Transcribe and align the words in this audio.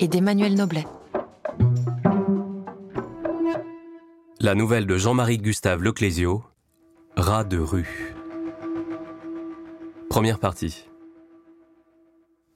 et 0.00 0.08
d'Emmanuel 0.08 0.54
Noblet. 0.54 0.86
La 4.40 4.54
nouvelle 4.54 4.86
de 4.86 4.96
Jean-Marie 4.96 5.38
Gustave 5.38 5.82
Leclésio, 5.82 6.44
Rat 7.16 7.44
de 7.44 7.58
rue. 7.58 8.14
Première 10.08 10.38
partie. 10.38 10.88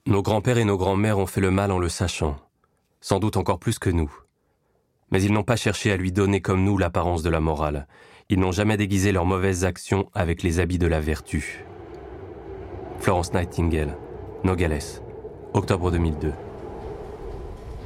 Nos 0.07 0.23
grands-pères 0.23 0.59
et 0.59 0.65
nos 0.65 0.77
grands-mères 0.77 1.19
ont 1.19 1.27
fait 1.27 1.41
le 1.41 1.51
mal 1.51 1.73
en 1.73 1.79
le 1.79 1.89
sachant, 1.89 2.37
sans 3.01 3.19
doute 3.19 3.37
encore 3.37 3.59
plus 3.59 3.79
que 3.79 3.91
nous. 3.91 4.13
Mais 5.11 5.23
ils 5.23 5.33
n'ont 5.33 5.43
pas 5.43 5.57
cherché 5.57 5.93
à 5.93 5.97
lui 5.97 6.13
donner 6.13 6.41
comme 6.41 6.65
nous 6.65 6.79
l'apparence 6.79 7.23
de 7.23 7.31
la 7.31 7.41
morale. 7.41 7.87
Ils 8.29 8.39
n'ont 8.39 8.53
jamais 8.53 8.77
déguisé 8.77 9.13
leurs 9.13 9.27
mauvaises 9.27 9.65
actions 9.65 10.09
avec 10.15 10.43
les 10.43 10.61
habits 10.61 10.79
de 10.79 10.87
la 10.87 11.01
vertu. 11.01 11.65
Florence 13.01 13.33
Nightingale, 13.33 13.97
Nogales, 14.45 15.03
octobre 15.55 15.91
2002. 15.91 16.33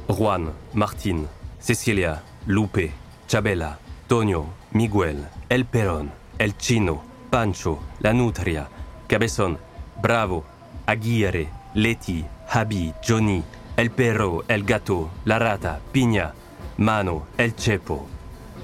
Juan, 0.07 0.53
Martine, 0.73 1.27
Cecilia, 1.59 2.23
Lupe, 2.45 2.91
Chabela, 3.27 3.77
Tonio, 4.07 4.45
Miguel, 4.71 5.27
El 5.49 5.65
Perón, 5.65 6.11
El 6.37 6.55
Chino, 6.57 7.03
Pancho, 7.29 7.79
La 7.99 8.13
Nutria, 8.13 8.69
Cabezón, 9.07 9.57
Bravo, 10.01 10.45
Aguirre, 10.85 11.49
Leti, 11.73 12.23
Habi, 12.49 12.93
Johnny, 13.05 13.43
El 13.75 13.91
Perro, 13.91 14.43
El 14.47 14.63
Gato, 14.63 15.09
La 15.25 15.39
Rata, 15.39 15.81
Pigna, 15.91 16.33
Mano, 16.77 17.27
El 17.37 17.53
Chepo. 17.55 18.07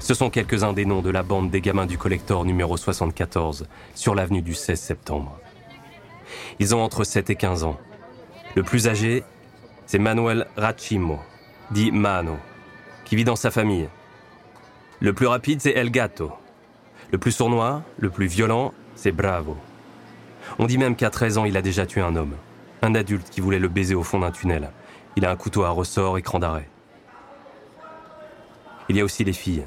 Ce 0.00 0.14
sont 0.14 0.30
quelques-uns 0.30 0.72
des 0.72 0.86
noms 0.86 1.02
de 1.02 1.10
la 1.10 1.22
bande 1.22 1.50
des 1.50 1.60
gamins 1.60 1.86
du 1.86 1.98
collector 1.98 2.44
numéro 2.44 2.76
74 2.76 3.66
sur 3.94 4.14
l'avenue 4.14 4.42
du 4.42 4.54
16 4.54 4.80
septembre. 4.80 5.38
Ils 6.58 6.74
ont 6.74 6.82
entre 6.82 7.04
7 7.04 7.30
et 7.30 7.36
15 7.36 7.64
ans. 7.64 7.78
Le 8.54 8.62
plus 8.62 8.88
âgé, 8.88 9.24
c'est 9.86 9.98
Manuel 9.98 10.46
Rachimo, 10.56 11.18
dit 11.74 11.90
Mano, 11.90 12.38
qui 13.04 13.16
vit 13.16 13.24
dans 13.24 13.34
sa 13.34 13.50
famille. 13.50 13.88
Le 15.00 15.12
plus 15.12 15.26
rapide, 15.26 15.60
c'est 15.60 15.72
El 15.72 15.90
Gato. 15.90 16.32
Le 17.10 17.18
plus 17.18 17.32
sournois, 17.32 17.82
le 17.98 18.10
plus 18.10 18.26
violent, 18.26 18.72
c'est 18.94 19.10
Bravo. 19.10 19.56
On 20.60 20.66
dit 20.66 20.78
même 20.78 20.94
qu'à 20.94 21.10
13 21.10 21.38
ans, 21.38 21.44
il 21.44 21.56
a 21.56 21.62
déjà 21.62 21.84
tué 21.84 22.00
un 22.00 22.14
homme, 22.14 22.36
un 22.80 22.94
adulte 22.94 23.28
qui 23.28 23.40
voulait 23.40 23.58
le 23.58 23.66
baiser 23.66 23.96
au 23.96 24.04
fond 24.04 24.20
d'un 24.20 24.30
tunnel. 24.30 24.70
Il 25.16 25.26
a 25.26 25.32
un 25.32 25.36
couteau 25.36 25.64
à 25.64 25.70
ressort, 25.70 26.16
écran 26.16 26.38
d'arrêt. 26.38 26.68
Il 28.88 28.96
y 28.96 29.00
a 29.00 29.04
aussi 29.04 29.24
les 29.24 29.32
filles. 29.32 29.64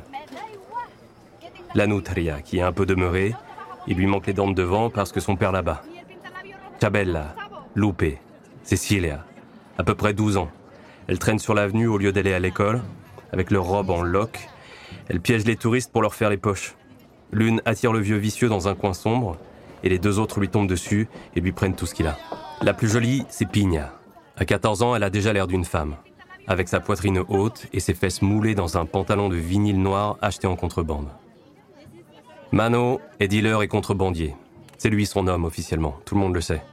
La 1.75 1.87
Nutria, 1.87 2.41
qui 2.41 2.59
est 2.59 2.61
un 2.61 2.71
peu 2.71 2.85
demeurée, 2.85 3.35
il 3.85 3.97
lui 3.97 4.05
manque 4.05 4.27
les 4.27 4.33
dents 4.33 4.47
de 4.47 4.53
devant 4.53 4.89
parce 4.89 5.11
que 5.11 5.19
son 5.19 5.35
père 5.35 5.51
là-bas. 5.51 5.83
Chabella, 6.81 7.35
Lupe, 7.75 8.17
Cecilia, 8.63 9.25
à 9.77 9.83
peu 9.83 9.93
près 9.93 10.13
12 10.13 10.37
ans. 10.37 10.49
Elles 11.07 11.19
traînent 11.19 11.39
sur 11.39 11.53
l'avenue 11.53 11.87
au 11.87 11.97
lieu 11.97 12.11
d'aller 12.11 12.33
à 12.33 12.39
l'école, 12.39 12.81
avec 13.31 13.51
leur 13.51 13.63
robe 13.63 13.89
en 13.89 14.01
loques. 14.01 14.49
Elles 15.09 15.21
piègent 15.21 15.45
les 15.45 15.55
touristes 15.55 15.91
pour 15.91 16.01
leur 16.01 16.15
faire 16.15 16.29
les 16.29 16.37
poches. 16.37 16.75
L'une 17.31 17.61
attire 17.65 17.93
le 17.93 17.99
vieux 17.99 18.17
vicieux 18.17 18.49
dans 18.49 18.67
un 18.67 18.75
coin 18.75 18.93
sombre, 18.93 19.37
et 19.83 19.89
les 19.89 19.99
deux 19.99 20.19
autres 20.19 20.39
lui 20.39 20.49
tombent 20.49 20.67
dessus 20.67 21.07
et 21.35 21.41
lui 21.41 21.51
prennent 21.51 21.75
tout 21.75 21.85
ce 21.85 21.93
qu'il 21.93 22.07
a. 22.07 22.17
La 22.61 22.73
plus 22.73 22.89
jolie, 22.89 23.23
c'est 23.29 23.47
Pigna. 23.47 23.93
À 24.35 24.45
14 24.45 24.81
ans, 24.81 24.95
elle 24.95 25.03
a 25.03 25.09
déjà 25.09 25.33
l'air 25.33 25.47
d'une 25.47 25.65
femme, 25.65 25.95
avec 26.47 26.67
sa 26.67 26.79
poitrine 26.79 27.23
haute 27.27 27.67
et 27.73 27.79
ses 27.79 27.93
fesses 27.93 28.21
moulées 28.21 28.55
dans 28.55 28.77
un 28.77 28.85
pantalon 28.85 29.29
de 29.29 29.35
vinyle 29.35 29.81
noir 29.81 30.17
acheté 30.21 30.47
en 30.47 30.55
contrebande. 30.55 31.07
Mano 32.51 33.01
est 33.19 33.27
dealer 33.27 33.61
et 33.61 33.67
contrebandier. 33.67 34.35
C'est 34.77 34.89
lui 34.89 35.05
son 35.05 35.27
homme 35.27 35.45
officiellement, 35.45 35.99
tout 36.05 36.15
le 36.15 36.21
monde 36.21 36.35
le 36.35 36.41
sait. 36.41 36.63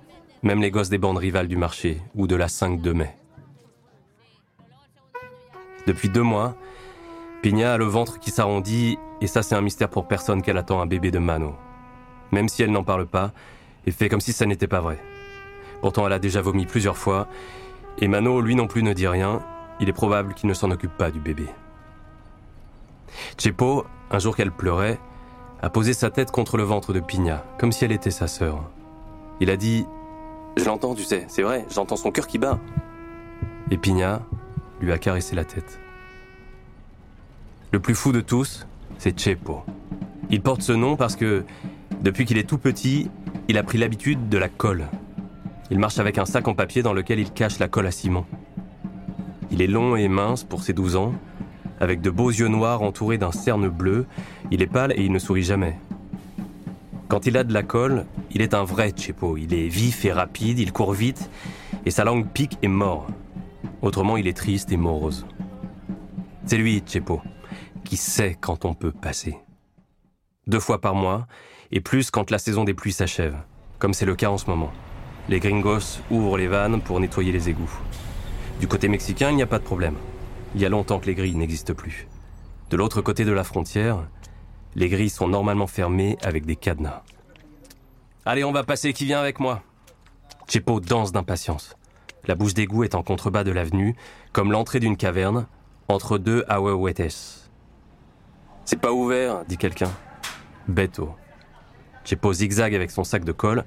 Même 0.43 0.61
les 0.61 0.71
gosses 0.71 0.91
des 0.91 0.99
bandes 0.99 1.19
rivales 1.19 1.49
du 1.49 1.57
marché 1.57 2.01
ou 2.15 2.27
de 2.27 2.37
la 2.37 2.49
5 2.49 2.81
de 2.81 2.93
mai. 2.93 3.17
Depuis 5.87 6.09
deux 6.09 6.23
mois, 6.23 6.55
Pigna 7.43 7.75
a 7.75 7.77
le 7.77 7.85
ventre 7.85 8.19
qui 8.19 8.31
s'arrondit 8.31 8.99
et 9.21 9.27
ça 9.27 9.43
c'est 9.43 9.55
un 9.55 9.61
mystère 9.61 9.91
pour 9.91 10.09
personne 10.09 10.41
qu'elle 10.41 10.57
attend 10.57 10.81
un 10.81 10.87
bébé 10.87 11.11
de 11.11 11.19
Mano. 11.19 11.55
Même 12.33 12.49
si 12.49 12.63
elle 12.63 12.73
n'en 12.73 12.85
parle 12.85 13.07
pas 13.07 13.33
et 13.87 13.91
fait 13.91 14.09
comme 14.09 14.21
si 14.21 14.33
ça 14.33 14.47
n'était 14.47 14.67
pas 14.67 14.81
vrai. 14.81 14.99
Pourtant 15.83 16.07
elle 16.07 16.13
a 16.15 16.19
déjà 16.19 16.41
vomi 16.41 16.65
plusieurs 16.65 16.97
fois 16.97 17.29
et 17.99 18.09
Mano 18.09 18.41
lui 18.41 18.55
non 18.55 18.67
plus 18.67 18.83
ne 18.83 18.93
dit 18.93 19.07
rien. 19.07 19.43
Il 19.81 19.89
est 19.89 19.93
probable 19.93 20.35
qu'il 20.35 20.49
ne 20.49 20.55
s'en 20.55 20.71
occupe 20.71 20.97
pas 20.97 21.11
du 21.11 21.21
bébé. 21.21 21.47
Chepo, 23.39 23.85
un 24.11 24.19
jour 24.19 24.37
qu'elle 24.37 24.53
pleurait, 24.53 24.99
a 25.61 25.69
posé 25.69 25.93
sa 25.93 26.11
tête 26.11 26.31
contre 26.31 26.57
le 26.57 26.63
ventre 26.63 26.93
de 26.93 27.01
Pigna, 27.01 27.45
comme 27.59 27.73
si 27.73 27.85
elle 27.85 27.93
était 27.93 28.11
sa 28.11 28.27
sœur. 28.27 28.71
Il 29.41 29.51
a 29.51 29.57
dit 29.57 29.87
Je 30.57 30.65
l'entends, 30.65 30.95
tu 30.95 31.05
sais, 31.05 31.25
c'est 31.29 31.43
vrai, 31.43 31.67
j'entends 31.71 31.97
son 31.97 32.11
cœur 32.11 32.27
qui 32.27 32.39
bat. 32.39 32.59
Et 33.71 33.77
Pigna 33.79 34.23
lui 34.85 34.93
a 34.93 34.99
caressé 34.99 35.35
la 35.35 35.45
tête. 35.45 35.81
Le 37.73 37.81
plus 37.81 37.95
fou 37.95 38.13
de 38.13 38.21
tous, 38.21 38.67
c'est 38.99 39.19
Chepo. 39.19 39.65
Il 40.31 40.41
porte 40.41 40.63
ce 40.63 40.73
nom 40.73 40.97
parce 40.97 41.17
que, 41.17 41.45
depuis 42.03 42.25
qu'il 42.25 42.39
est 42.39 42.49
tout 42.49 42.59
petit, 42.59 43.11
il 43.49 43.59
a 43.59 43.63
pris 43.63 43.79
l'habitude 43.79 44.29
de 44.29 44.39
la 44.39 44.49
colle. 44.49 44.87
Il 45.71 45.79
marche 45.79 45.99
avec 45.99 46.19
un 46.19 46.25
sac 46.25 46.47
en 46.47 46.55
papier 46.55 46.83
dans 46.83 46.93
lequel 46.93 47.19
il 47.19 47.33
cache 47.33 47.59
la 47.59 47.69
colle 47.69 47.87
à 47.87 47.91
ciment. 47.91 48.27
Il 49.51 49.63
est 49.63 49.67
long 49.67 49.97
et 49.97 50.09
mince 50.09 50.45
pour 50.45 50.63
ses 50.63 50.73
12 50.73 50.97
ans, 50.97 51.15
avec 51.81 52.01
de 52.01 52.11
beaux 52.11 52.31
yeux 52.31 52.49
noirs 52.49 52.83
entourés 52.83 53.19
d'un 53.19 53.33
cerne 53.33 53.69
bleu. 53.69 54.07
Il 54.51 54.63
est 54.63 54.67
pâle 54.67 54.93
et 54.93 55.05
il 55.05 55.13
ne 55.13 55.19
sourit 55.19 55.43
jamais. 55.43 55.77
Quand 57.09 57.27
il 57.27 57.37
a 57.37 57.45
de 57.45 57.53
la 57.53 57.63
colle, 57.63 58.07
il 58.31 58.43
est 58.43 58.55
un 58.55 58.65
vrai 58.65 58.93
Chepo. 58.97 59.37
Il 59.37 59.55
est 59.55 59.69
vif 59.69 60.05
et 60.05 60.13
rapide, 60.13 60.59
il 60.59 60.73
court 60.73 60.93
vite, 60.93 61.31
et 61.85 61.91
sa 61.91 62.05
langue 62.05 62.27
pique 62.29 62.59
et 62.63 62.69
mord. 62.69 63.07
Autrement, 63.85 64.17
il 64.17 64.27
est 64.27 64.37
triste 64.37 64.73
et 64.73 64.79
morose. 64.79 65.27
C'est 66.47 66.57
lui, 66.57 66.83
Chepo, 66.87 67.21
qui 67.85 67.99
sait 67.99 68.35
quand 68.41 68.65
on 68.65 68.73
peut 68.73 68.91
passer. 68.91 69.37
Deux 70.47 70.59
fois 70.59 70.81
par 70.81 70.95
mois, 70.95 71.27
et 71.71 71.83
plus 71.83 72.11
quand 72.11 72.31
la 72.31 72.39
saison 72.39 72.65
des 72.65 72.73
pluies 72.73 72.95
s'achève, 72.95 73.37
comme 73.79 73.93
c'est 73.93 74.07
le 74.07 74.17
cas 74.17 74.31
en 74.31 74.39
ce 74.39 74.49
moment. 74.49 74.73
Les 75.29 75.39
gringos 75.39 76.01
ouvrent 76.11 76.39
les 76.39 76.49
vannes 76.49 76.81
pour 76.81 76.99
nettoyer 76.99 77.31
les 77.31 77.51
égouts. 77.51 77.79
Du 78.59 78.67
côté 78.69 78.89
mexicain, 78.89 79.29
il 79.29 79.37
n'y 79.37 79.43
a 79.43 79.47
pas 79.47 79.59
de 79.59 79.65
problème. 79.65 79.97
Il 80.55 80.63
y 80.63 80.65
a 80.65 80.71
longtemps 80.71 80.99
que 80.99 81.07
les 81.07 81.15
grilles 81.15 81.37
n'existent 81.37 81.75
plus. 81.75 82.09
De 82.71 82.79
l'autre 82.79 83.03
côté 83.03 83.27
de 83.27 83.33
la 83.33 83.45
frontière, 83.45 84.09
les 84.77 84.89
grilles 84.89 85.11
sont 85.11 85.29
normalement 85.29 85.67
fermées 85.67 86.17
avec 86.23 86.47
des 86.47 86.57
cadenas. 86.57 87.03
Allez, 88.25 88.45
on 88.45 88.53
va 88.53 88.65
passer, 88.65 88.95
qui 88.95 89.05
vient 89.05 89.21
avec 89.21 89.41
moi 89.41 89.63
Chepo 90.49 90.81
danse 90.81 91.13
d'impatience. 91.13 91.77
La 92.27 92.35
bouche 92.35 92.55
d'égout 92.55 92.85
est 92.85 92.95
en 92.95 93.03
contrebas 93.03 93.45
de 93.45 93.51
l'avenue, 93.51 93.95
comme 94.33 94.51
l'entrée 94.51 94.81
d'une 94.81 94.97
caverne, 94.97 95.47
entre 95.89 96.19
deux 96.19 96.45
ahuehuetes. 96.49 97.51
C'est 98.65 98.81
pas 98.81 98.93
ouvert, 98.93 99.45
dit 99.47 99.59
quelqu'un. 99.59 99.91
Beto. 100.69 101.11
Chepo 102.05 102.33
zigzag 102.33 102.75
avec 102.75 102.91
son 102.91 103.05
sac 103.05 103.25
de 103.25 103.33
colle. 103.33 103.65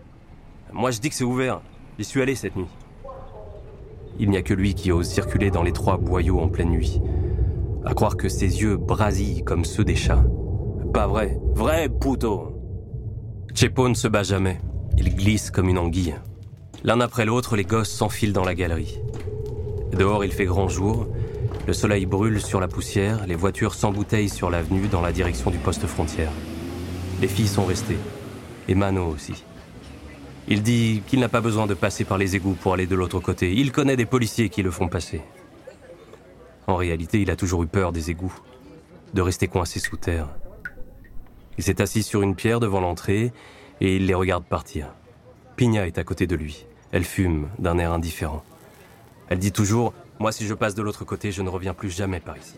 Moi 0.73 0.91
je 0.91 0.99
dis 0.99 1.09
que 1.09 1.15
c'est 1.15 1.23
ouvert. 1.23 1.61
J'y 1.99 2.05
suis 2.05 2.21
allé 2.21 2.35
cette 2.35 2.55
nuit. 2.55 2.67
Il 4.19 4.29
n'y 4.29 4.37
a 4.37 4.41
que 4.41 4.53
lui 4.53 4.73
qui 4.73 4.91
ose 4.91 5.07
circuler 5.07 5.51
dans 5.51 5.63
les 5.63 5.71
trois 5.71 5.97
boyaux 5.97 6.39
en 6.39 6.47
pleine 6.47 6.69
nuit. 6.69 6.99
À 7.85 7.93
croire 7.93 8.17
que 8.17 8.29
ses 8.29 8.61
yeux 8.61 8.77
brasillent 8.77 9.43
comme 9.43 9.65
ceux 9.65 9.83
des 9.83 9.95
chats. 9.95 10.25
Pas 10.93 11.07
vrai. 11.07 11.39
Vrai, 11.53 11.89
puto. 11.89 12.53
Chepo 13.53 13.87
ne 13.87 13.93
se 13.93 14.07
bat 14.07 14.23
jamais. 14.23 14.59
Il 14.97 15.15
glisse 15.15 15.51
comme 15.51 15.69
une 15.69 15.77
anguille. 15.77 16.15
L'un 16.87 17.01
après 17.01 17.25
l'autre, 17.25 17.57
les 17.57 17.65
gosses 17.65 17.89
s'enfilent 17.89 18.31
dans 18.31 18.45
la 18.45 18.55
galerie. 18.55 18.97
Dehors, 19.91 20.23
il 20.23 20.31
fait 20.31 20.45
grand 20.45 20.69
jour. 20.69 21.05
Le 21.67 21.73
soleil 21.73 22.05
brûle 22.05 22.39
sur 22.39 22.61
la 22.61 22.69
poussière, 22.69 23.27
les 23.27 23.35
voitures 23.35 23.73
s'embouteillent 23.73 24.29
sur 24.29 24.49
l'avenue 24.49 24.87
dans 24.87 25.01
la 25.01 25.11
direction 25.11 25.51
du 25.51 25.57
poste 25.57 25.85
frontière. 25.85 26.31
Les 27.19 27.27
filles 27.27 27.49
sont 27.49 27.65
restées. 27.65 27.97
Et 28.69 28.73
Mano 28.73 29.05
aussi. 29.05 29.43
Il 30.47 30.63
dit 30.63 31.03
qu'il 31.07 31.19
n'a 31.19 31.27
pas 31.27 31.41
besoin 31.41 31.67
de 31.67 31.73
passer 31.73 32.05
par 32.05 32.17
les 32.17 32.37
égouts 32.37 32.53
pour 32.53 32.73
aller 32.73 32.87
de 32.87 32.95
l'autre 32.95 33.19
côté. 33.19 33.51
Il 33.51 33.73
connaît 33.73 33.97
des 33.97 34.05
policiers 34.05 34.47
qui 34.47 34.63
le 34.63 34.71
font 34.71 34.87
passer. 34.87 35.19
En 36.67 36.77
réalité, 36.77 37.19
il 37.19 37.29
a 37.31 37.35
toujours 37.35 37.63
eu 37.63 37.67
peur 37.67 37.91
des 37.91 38.11
égouts, 38.11 38.39
de 39.13 39.21
rester 39.21 39.49
coincé 39.49 39.81
sous 39.81 39.97
terre. 39.97 40.29
Il 41.57 41.65
s'est 41.65 41.81
assis 41.81 42.03
sur 42.03 42.21
une 42.21 42.35
pierre 42.35 42.61
devant 42.61 42.79
l'entrée 42.79 43.33
et 43.81 43.97
il 43.97 44.05
les 44.05 44.13
regarde 44.13 44.45
partir. 44.45 44.93
Pigna 45.57 45.85
est 45.85 45.97
à 45.97 46.05
côté 46.05 46.27
de 46.27 46.35
lui. 46.37 46.65
Elle 46.91 47.03
fume 47.03 47.49
d'un 47.59 47.77
air 47.77 47.91
indifférent. 47.91 48.43
Elle 49.29 49.39
dit 49.39 49.51
toujours 49.51 49.93
Moi, 50.19 50.31
si 50.31 50.45
je 50.45 50.53
passe 50.53 50.75
de 50.75 50.81
l'autre 50.81 51.05
côté, 51.05 51.31
je 51.31 51.41
ne 51.41 51.49
reviens 51.49 51.73
plus 51.73 51.89
jamais 51.89 52.19
par 52.19 52.37
ici. 52.37 52.55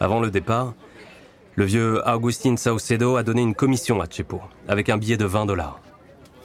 Avant 0.00 0.20
le 0.20 0.30
départ, 0.30 0.74
le 1.54 1.64
vieux 1.64 2.02
Augustin 2.06 2.56
Saucedo 2.56 3.16
a 3.16 3.22
donné 3.22 3.40
une 3.40 3.54
commission 3.54 4.00
à 4.00 4.06
Chepo, 4.06 4.40
avec 4.68 4.90
un 4.90 4.98
billet 4.98 5.16
de 5.16 5.24
20 5.24 5.46
dollars. 5.46 5.80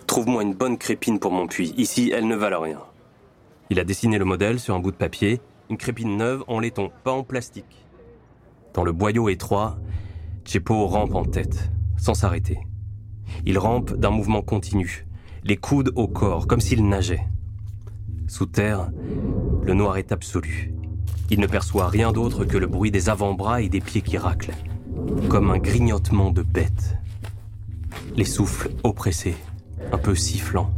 Trouve-moi 0.08 0.44
une 0.44 0.54
bonne 0.54 0.78
crépine 0.78 1.20
pour 1.20 1.32
mon 1.32 1.48
puits. 1.48 1.74
Ici, 1.78 2.12
elle 2.16 2.28
ne 2.28 2.36
valent 2.36 2.62
rien. 2.62 2.80
Il 3.70 3.80
a 3.80 3.84
dessiné 3.84 4.18
le 4.18 4.26
modèle 4.26 4.60
sur 4.60 4.74
un 4.76 4.80
bout 4.80 4.92
de 4.92 4.96
papier, 4.96 5.42
une 5.70 5.78
crépine 5.78 6.18
neuve 6.18 6.44
en 6.48 6.60
laiton, 6.60 6.92
pas 7.04 7.12
en 7.12 7.24
plastique. 7.24 7.86
Dans 8.74 8.84
le 8.84 8.94
boyau 8.94 9.28
étroit, 9.28 9.78
Chepo 10.46 10.88
rampe 10.88 11.16
en 11.16 11.26
tête, 11.26 11.70
sans 11.98 12.14
s'arrêter. 12.14 12.60
Il 13.46 13.58
rampe 13.58 13.94
d'un 13.94 14.10
mouvement 14.12 14.42
continu, 14.42 15.06
les 15.44 15.58
coudes 15.58 15.92
au 15.96 16.08
corps, 16.08 16.48
comme 16.48 16.62
s'il 16.62 16.88
nageait. 16.88 17.28
Sous 18.28 18.46
terre, 18.46 18.90
le 19.64 19.74
noir 19.74 19.98
est 19.98 20.12
absolu. 20.12 20.74
Il 21.30 21.40
ne 21.40 21.48
perçoit 21.48 21.88
rien 21.88 22.12
d'autre 22.12 22.46
que 22.46 22.58
le 22.58 22.68
bruit 22.68 22.92
des 22.92 23.10
avant-bras 23.10 23.62
et 23.62 23.70
des 23.70 23.82
pieds 23.82 24.02
qui 24.02 24.18
raclent, 24.18 24.54
comme 25.30 25.52
un 25.52 25.58
grignotement 25.58 26.32
de 26.32 26.42
bête. 26.42 26.98
Les 28.16 28.26
souffles 28.26 28.72
oppressés, 28.84 29.36
un 29.92 29.98
peu 29.98 30.16
sifflants. 30.16 30.72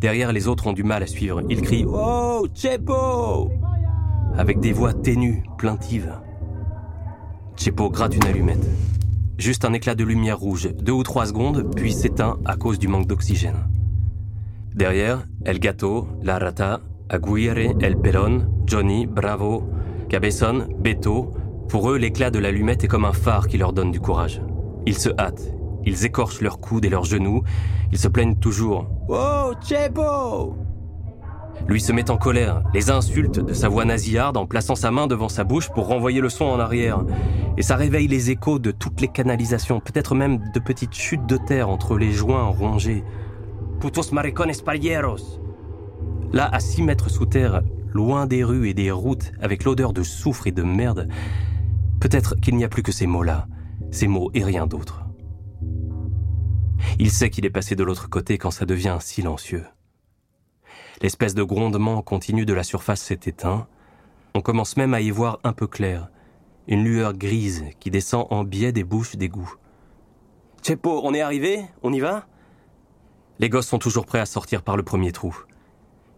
Derrière, 0.00 0.32
les 0.32 0.48
autres 0.48 0.66
ont 0.66 0.72
du 0.72 0.84
mal 0.84 1.02
à 1.02 1.06
suivre. 1.06 1.42
Ils 1.48 1.62
crient 1.62 1.86
Oh, 1.88 2.46
Chepo 2.54 3.50
avec 4.36 4.58
des 4.60 4.72
voix 4.72 4.92
ténues, 4.92 5.44
plaintives. 5.58 6.12
Chepo 7.56 7.88
gratte 7.88 8.16
une 8.16 8.26
allumette. 8.26 8.66
Juste 9.38 9.64
un 9.64 9.72
éclat 9.72 9.94
de 9.94 10.04
lumière 10.04 10.38
rouge, 10.38 10.68
deux 10.80 10.92
ou 10.92 11.02
trois 11.02 11.26
secondes, 11.26 11.68
puis 11.74 11.92
s'éteint 11.92 12.38
à 12.44 12.56
cause 12.56 12.78
du 12.78 12.86
manque 12.86 13.08
d'oxygène. 13.08 13.68
Derrière, 14.74 15.24
El 15.44 15.58
Gato, 15.58 16.06
La 16.22 16.38
Rata, 16.38 16.80
Aguirre, 17.08 17.74
El 17.80 17.96
Perón, 17.96 18.48
Johnny, 18.66 19.06
Bravo, 19.06 19.68
Cabezon, 20.08 20.68
Beto. 20.78 21.32
Pour 21.68 21.90
eux, 21.90 21.98
l'éclat 21.98 22.30
de 22.30 22.38
l'allumette 22.38 22.84
est 22.84 22.88
comme 22.88 23.04
un 23.04 23.12
phare 23.12 23.48
qui 23.48 23.58
leur 23.58 23.72
donne 23.72 23.90
du 23.90 24.00
courage. 24.00 24.40
Ils 24.86 24.98
se 24.98 25.10
hâtent, 25.18 25.52
ils 25.84 26.04
écorchent 26.04 26.40
leurs 26.40 26.60
coudes 26.60 26.84
et 26.84 26.90
leurs 26.90 27.04
genoux, 27.04 27.42
ils 27.90 27.98
se 27.98 28.08
plaignent 28.08 28.36
toujours. 28.36 28.88
Oh, 29.08 29.52
lui 31.68 31.80
se 31.80 31.92
met 31.92 32.10
en 32.10 32.16
colère, 32.16 32.62
les 32.74 32.90
insulte 32.90 33.40
de 33.40 33.52
sa 33.54 33.68
voix 33.68 33.84
nasillarde 33.84 34.36
en 34.36 34.46
plaçant 34.46 34.74
sa 34.74 34.90
main 34.90 35.06
devant 35.06 35.28
sa 35.28 35.44
bouche 35.44 35.70
pour 35.70 35.86
renvoyer 35.86 36.20
le 36.20 36.28
son 36.28 36.44
en 36.44 36.60
arrière. 36.60 37.04
Et 37.56 37.62
ça 37.62 37.76
réveille 37.76 38.08
les 38.08 38.30
échos 38.30 38.58
de 38.58 38.70
toutes 38.70 39.00
les 39.00 39.08
canalisations, 39.08 39.80
peut-être 39.80 40.14
même 40.14 40.40
de 40.52 40.60
petites 40.60 40.94
chutes 40.94 41.26
de 41.26 41.36
terre 41.36 41.68
entre 41.68 41.96
les 41.96 42.12
joints 42.12 42.44
rongés. 42.44 43.04
Putos 43.80 44.12
maricones 44.12 44.52
palieros 44.64 45.40
Là, 46.32 46.48
à 46.52 46.60
six 46.60 46.82
mètres 46.82 47.10
sous 47.10 47.26
terre, 47.26 47.62
loin 47.92 48.26
des 48.26 48.42
rues 48.42 48.68
et 48.68 48.74
des 48.74 48.90
routes, 48.90 49.32
avec 49.40 49.64
l'odeur 49.64 49.92
de 49.92 50.02
soufre 50.02 50.46
et 50.46 50.52
de 50.52 50.62
merde, 50.62 51.08
peut-être 52.00 52.34
qu'il 52.36 52.56
n'y 52.56 52.64
a 52.64 52.68
plus 52.68 52.82
que 52.82 52.92
ces 52.92 53.06
mots-là, 53.06 53.46
ces 53.90 54.08
mots 54.08 54.30
et 54.34 54.42
rien 54.42 54.66
d'autre. 54.66 55.04
Il 56.98 57.10
sait 57.10 57.30
qu'il 57.30 57.46
est 57.46 57.50
passé 57.50 57.76
de 57.76 57.84
l'autre 57.84 58.08
côté 58.10 58.36
quand 58.36 58.50
ça 58.50 58.66
devient 58.66 58.98
silencieux. 59.00 59.64
L'espèce 61.02 61.34
de 61.34 61.42
grondement 61.42 62.02
continu 62.02 62.46
de 62.46 62.54
la 62.54 62.62
surface 62.62 63.00
s'est 63.00 63.20
éteint. 63.26 63.66
On 64.34 64.40
commence 64.40 64.76
même 64.76 64.94
à 64.94 65.00
y 65.00 65.10
voir 65.10 65.40
un 65.44 65.52
peu 65.52 65.66
clair. 65.66 66.08
Une 66.66 66.84
lueur 66.84 67.12
grise 67.12 67.64
qui 67.80 67.90
descend 67.90 68.26
en 68.30 68.44
biais 68.44 68.72
des 68.72 68.84
bouches 68.84 69.16
d'égout. 69.16 69.54
Chepo, 70.62 71.00
on 71.04 71.12
est 71.12 71.20
arrivé 71.20 71.64
On 71.82 71.92
y 71.92 72.00
va? 72.00 72.26
Les 73.38 73.48
gosses 73.48 73.66
sont 73.66 73.78
toujours 73.78 74.06
prêts 74.06 74.20
à 74.20 74.26
sortir 74.26 74.62
par 74.62 74.76
le 74.76 74.82
premier 74.82 75.12
trou. 75.12 75.36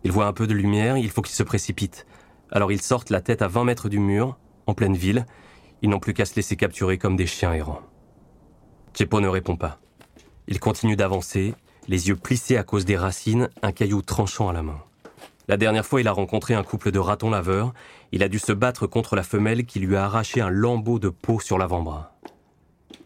Ils 0.04 0.12
voient 0.12 0.26
un 0.26 0.32
peu 0.32 0.46
de 0.46 0.54
lumière, 0.54 0.98
il 0.98 1.10
faut 1.10 1.22
qu'ils 1.22 1.34
se 1.34 1.42
précipitent. 1.42 2.06
Alors 2.52 2.70
ils 2.70 2.82
sortent 2.82 3.10
la 3.10 3.20
tête 3.20 3.42
à 3.42 3.48
20 3.48 3.64
mètres 3.64 3.88
du 3.88 3.98
mur, 3.98 4.38
en 4.66 4.74
pleine 4.74 4.94
ville. 4.94 5.26
Ils 5.82 5.88
n'ont 5.88 5.98
plus 5.98 6.14
qu'à 6.14 6.26
se 6.26 6.36
laisser 6.36 6.56
capturer 6.56 6.98
comme 6.98 7.16
des 7.16 7.26
chiens 7.26 7.52
errants. 7.52 7.80
Chepo 8.94 9.20
ne 9.20 9.28
répond 9.28 9.56
pas. 9.56 9.80
Il 10.46 10.60
continue 10.60 10.96
d'avancer, 10.96 11.54
les 11.88 12.08
yeux 12.08 12.16
plissés 12.16 12.56
à 12.56 12.62
cause 12.62 12.84
des 12.84 12.96
racines, 12.96 13.48
un 13.62 13.72
caillou 13.72 14.02
tranchant 14.02 14.48
à 14.48 14.52
la 14.52 14.62
main. 14.62 14.80
La 15.48 15.56
dernière 15.56 15.86
fois, 15.86 16.00
il 16.00 16.08
a 16.08 16.12
rencontré 16.12 16.54
un 16.54 16.64
couple 16.64 16.90
de 16.90 16.98
ratons 16.98 17.30
laveurs. 17.30 17.72
Il 18.10 18.22
a 18.22 18.28
dû 18.28 18.38
se 18.38 18.52
battre 18.52 18.86
contre 18.86 19.14
la 19.14 19.22
femelle 19.22 19.64
qui 19.64 19.78
lui 19.78 19.94
a 19.94 20.04
arraché 20.04 20.40
un 20.40 20.50
lambeau 20.50 20.98
de 20.98 21.08
peau 21.08 21.38
sur 21.38 21.56
l'avant-bras. 21.56 22.16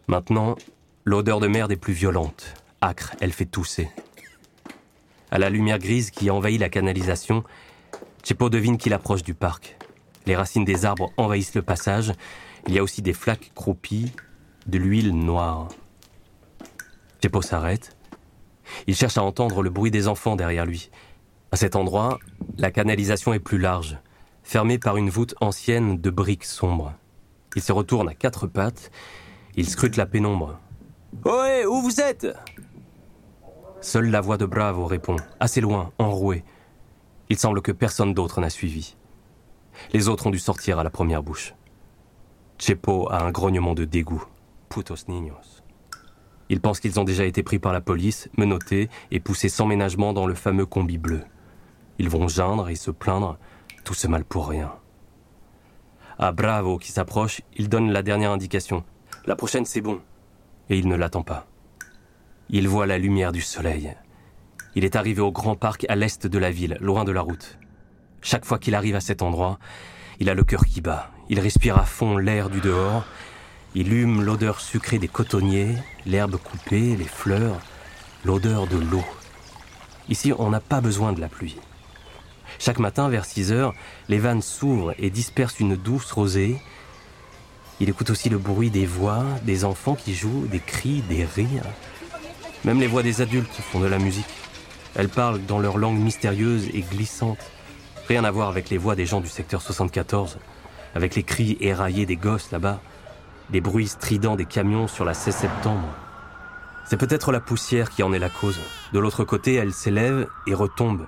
Maintenant, 0.07 0.57
l'odeur 1.05 1.41
de 1.41 1.49
merde 1.49 1.73
est 1.73 1.77
plus 1.77 1.93
violente. 1.93 2.55
Acre, 2.81 3.15
elle 3.21 3.33
fait 3.33 3.45
tousser. 3.45 3.91
À 5.31 5.39
la 5.39 5.51
lumière 5.51 5.79
grise 5.79 6.11
qui 6.11 6.31
envahit 6.31 6.59
la 6.59 6.71
canalisation, 6.71 7.45
Chepo 8.25 8.49
devine 8.49 8.79
qu'il 8.79 8.95
approche 8.95 9.23
du 9.23 9.35
parc. 9.35 9.77
Les 10.27 10.35
racines 10.35 10.65
des 10.65 10.85
arbres 10.87 11.13
envahissent 11.19 11.55
le 11.55 11.63
passage. 11.63 12.13
Il 12.67 12.75
y 12.75 12.79
a 12.79 12.83
aussi 12.83 13.03
des 13.03 13.13
flaques 13.13 13.53
croupies, 13.55 14.13
de 14.67 14.79
l'huile 14.79 15.15
noire. 15.15 15.69
Chepo 17.23 17.43
s'arrête, 17.43 17.97
il 18.87 18.95
cherche 18.95 19.19
à 19.19 19.23
entendre 19.23 19.63
le 19.63 19.71
bruit 19.71 19.91
des 19.91 20.09
enfants 20.09 20.37
derrière 20.37 20.67
lui. 20.67 20.91
À 21.53 21.57
cet 21.57 21.77
endroit, 21.77 22.19
la 22.59 22.71
canalisation 22.71 23.33
est 23.33 23.41
plus 23.41 23.59
large, 23.59 23.99
fermée 24.43 24.79
par 24.79 24.97
une 24.97 25.11
voûte 25.11 25.35
ancienne 25.41 26.01
de 26.01 26.11
briques 26.11 26.45
sombres. 26.45 26.95
Il 27.57 27.63
se 27.63 27.73
retourne 27.73 28.09
à 28.09 28.15
quatre 28.15 28.47
pattes, 28.47 28.91
il 29.57 29.69
scrute 29.69 29.97
la 29.97 30.07
pénombre. 30.07 30.59
Ohé, 31.25 31.67
où 31.67 31.81
vous 31.83 32.01
êtes? 32.01 32.27
Seule 33.81 34.11
la 34.11 34.21
voix 34.21 34.37
de 34.37 34.47
Bravo 34.47 34.87
répond, 34.87 35.17
assez 35.41 35.61
loin, 35.61 35.91
enrouée. 35.99 36.45
Il 37.31 37.39
semble 37.39 37.63
que 37.63 37.73
personne 37.73 38.15
d'autre 38.15 38.41
n'a 38.41 38.51
suivi. 38.51 38.97
Les 39.93 40.09
autres 40.09 40.27
ont 40.27 40.31
dû 40.31 40.39
sortir 40.39 40.79
à 40.79 40.85
la 40.85 40.91
première 40.91 41.23
bouche. 41.23 41.55
Chepo 42.59 43.09
a 43.11 43.23
un 43.25 43.31
grognement 43.31 43.75
de 43.75 43.85
dégoût. 43.85 44.23
Putos 44.69 45.09
niños. 45.09 45.60
Ils 46.51 46.61
pensent 46.61 46.81
qu'ils 46.81 46.99
ont 46.99 47.05
déjà 47.05 47.25
été 47.25 47.45
pris 47.45 47.61
par 47.61 47.73
la 47.73 47.81
police, 47.81 48.29
menottés 48.37 48.91
et 49.13 49.21
poussés 49.21 49.49
sans 49.49 49.67
ménagement 49.67 50.13
dans 50.13 50.27
le 50.27 50.35
fameux 50.35 50.67
combi 50.67 50.99
bleu. 50.99 51.23
Ils 51.99 52.11
vont 52.11 52.27
geindre 52.27 52.69
et 52.69 52.75
se 52.75 52.91
plaindre, 52.91 53.39
tout 53.85 53.95
ce 53.95 54.09
mal 54.09 54.25
pour 54.25 54.49
rien. 54.49 54.73
À 56.19 56.33
Bravo 56.33 56.77
qui 56.77 56.91
s'approche, 56.91 57.41
il 57.57 57.69
donne 57.69 57.93
la 57.93 58.03
dernière 58.03 58.33
indication. 58.33 58.85
La 59.27 59.37
prochaine 59.37 59.65
c'est 59.65 59.81
bon. 59.81 60.01
Et 60.69 60.77
il 60.77 60.89
ne 60.89 60.97
l'attend 60.97 61.23
pas. 61.23 61.47
Il 62.49 62.69
voit 62.69 62.87
la 62.87 62.99
lumière 62.99 63.31
du 63.31 63.43
soleil. 63.43 63.95
Il 64.75 64.85
est 64.85 64.97
arrivé 64.97 65.21
au 65.21 65.31
grand 65.31 65.55
parc 65.55 65.87
à 65.89 65.95
l'est 65.95 66.27
de 66.27 66.39
la 66.39 66.51
ville, 66.51 66.79
loin 66.81 67.05
de 67.05 67.13
la 67.13 67.21
route. 67.21 67.59
Chaque 68.23 68.45
fois 68.45 68.59
qu'il 68.59 68.75
arrive 68.75 68.97
à 68.97 69.01
cet 69.01 69.23
endroit, 69.23 69.61
il 70.19 70.29
a 70.29 70.35
le 70.35 70.43
cœur 70.43 70.65
qui 70.65 70.81
bat. 70.81 71.13
Il 71.29 71.39
respire 71.39 71.79
à 71.79 71.85
fond 71.85 72.17
l'air 72.17 72.51
du 72.51 72.61
dehors 72.61 73.05
il 73.75 73.93
hume 73.93 74.23
l'odeur 74.23 74.61
sucrée 74.61 74.99
des 74.99 75.09
cotonniers, 75.09 75.77
l'herbe 76.05 76.37
coupée, 76.37 76.97
les 76.97 77.05
fleurs, 77.05 77.61
l'odeur 78.25 78.67
de 78.67 78.79
l'eau. 78.79 79.05
Ici, 80.09 80.33
on 80.37 80.51
n'a 80.51 80.61
pas 80.61 80.81
besoin 80.81 81.13
de 81.13 81.21
la 81.21 81.29
pluie. 81.29 81.57
Chaque 82.59 82.81
matin, 82.81 83.09
vers 83.09 83.25
6 83.25 83.53
heures, 83.53 83.75
les 84.09 84.19
vannes 84.19 84.43
s'ouvrent 84.43 84.93
et 84.99 85.09
dispersent 85.09 85.61
une 85.61 85.77
douce 85.77 86.11
rosée. 86.11 86.61
Il 87.79 87.89
écoute 87.89 88.11
aussi 88.11 88.29
le 88.29 88.39
bruit 88.39 88.71
des 88.71 88.87
voix, 88.87 89.25
des 89.45 89.65
enfants 89.65 89.95
qui 89.95 90.15
jouent, 90.15 90.47
des 90.51 90.59
cris, 90.59 91.03
des 91.09 91.25
rires. 91.25 91.63
Même 92.65 92.81
les 92.81 92.89
voix 92.89 93.05
des 93.05 93.23
adultes 93.23 93.55
font 93.55 93.81
de 93.81 93.87
la 93.87 93.99
musique. 93.99 94.27
Elles 94.97 95.09
parlent 95.09 95.41
dans 95.47 95.61
leur 95.61 95.79
langue 95.79 95.99
mystérieuse 95.99 96.69
et 96.75 96.83
glissante. 96.83 97.39
Rien 98.09 98.25
à 98.25 98.31
voir 98.33 98.49
avec 98.49 98.69
les 98.69 98.79
voix 98.79 98.97
des 98.97 99.07
gens 99.07 99.21
du 99.21 99.29
secteur 99.29 99.63
74, 99.63 100.39
avec 100.97 101.15
les 101.15 101.23
cris 101.23 101.57
éraillés 101.61 102.05
des 102.05 102.17
gosses 102.17 102.51
là-bas, 102.51 102.83
les 103.53 103.61
bruits 103.61 103.89
stridents 103.89 104.37
des 104.37 104.47
camions 104.47 104.87
sur 104.87 105.05
la 105.05 105.15
16 105.15 105.35
septembre. 105.35 105.89
C'est 106.85 106.97
peut-être 106.97 107.33
la 107.33 107.41
poussière 107.41 107.91
qui 107.91 108.03
en 108.03 108.13
est 108.13 108.19
la 108.19 108.29
cause. 108.29 108.59
De 108.93 108.99
l'autre 108.99 109.25
côté, 109.25 109.55
elle 109.55 109.73
s'élève 109.73 110.27
et 110.47 110.55
retombe. 110.55 111.07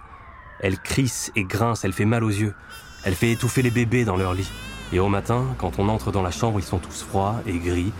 Elle 0.60 0.78
crisse 0.78 1.32
et 1.34 1.44
grince, 1.44 1.84
elle 1.84 1.92
fait 1.92 2.04
mal 2.04 2.22
aux 2.22 2.30
yeux. 2.30 2.54
Elle 3.04 3.14
fait 3.14 3.32
étouffer 3.32 3.62
les 3.62 3.70
bébés 3.70 4.04
dans 4.04 4.16
leur 4.16 4.34
lit. 4.34 4.50
Et 4.92 5.00
au 5.00 5.08
matin, 5.08 5.46
quand 5.58 5.78
on 5.78 5.88
entre 5.88 6.12
dans 6.12 6.22
la 6.22 6.30
chambre, 6.30 6.60
ils 6.60 6.64
sont 6.64 6.78
tous 6.78 7.02
froids 7.02 7.36
et 7.46 7.58
gris, 7.58 7.92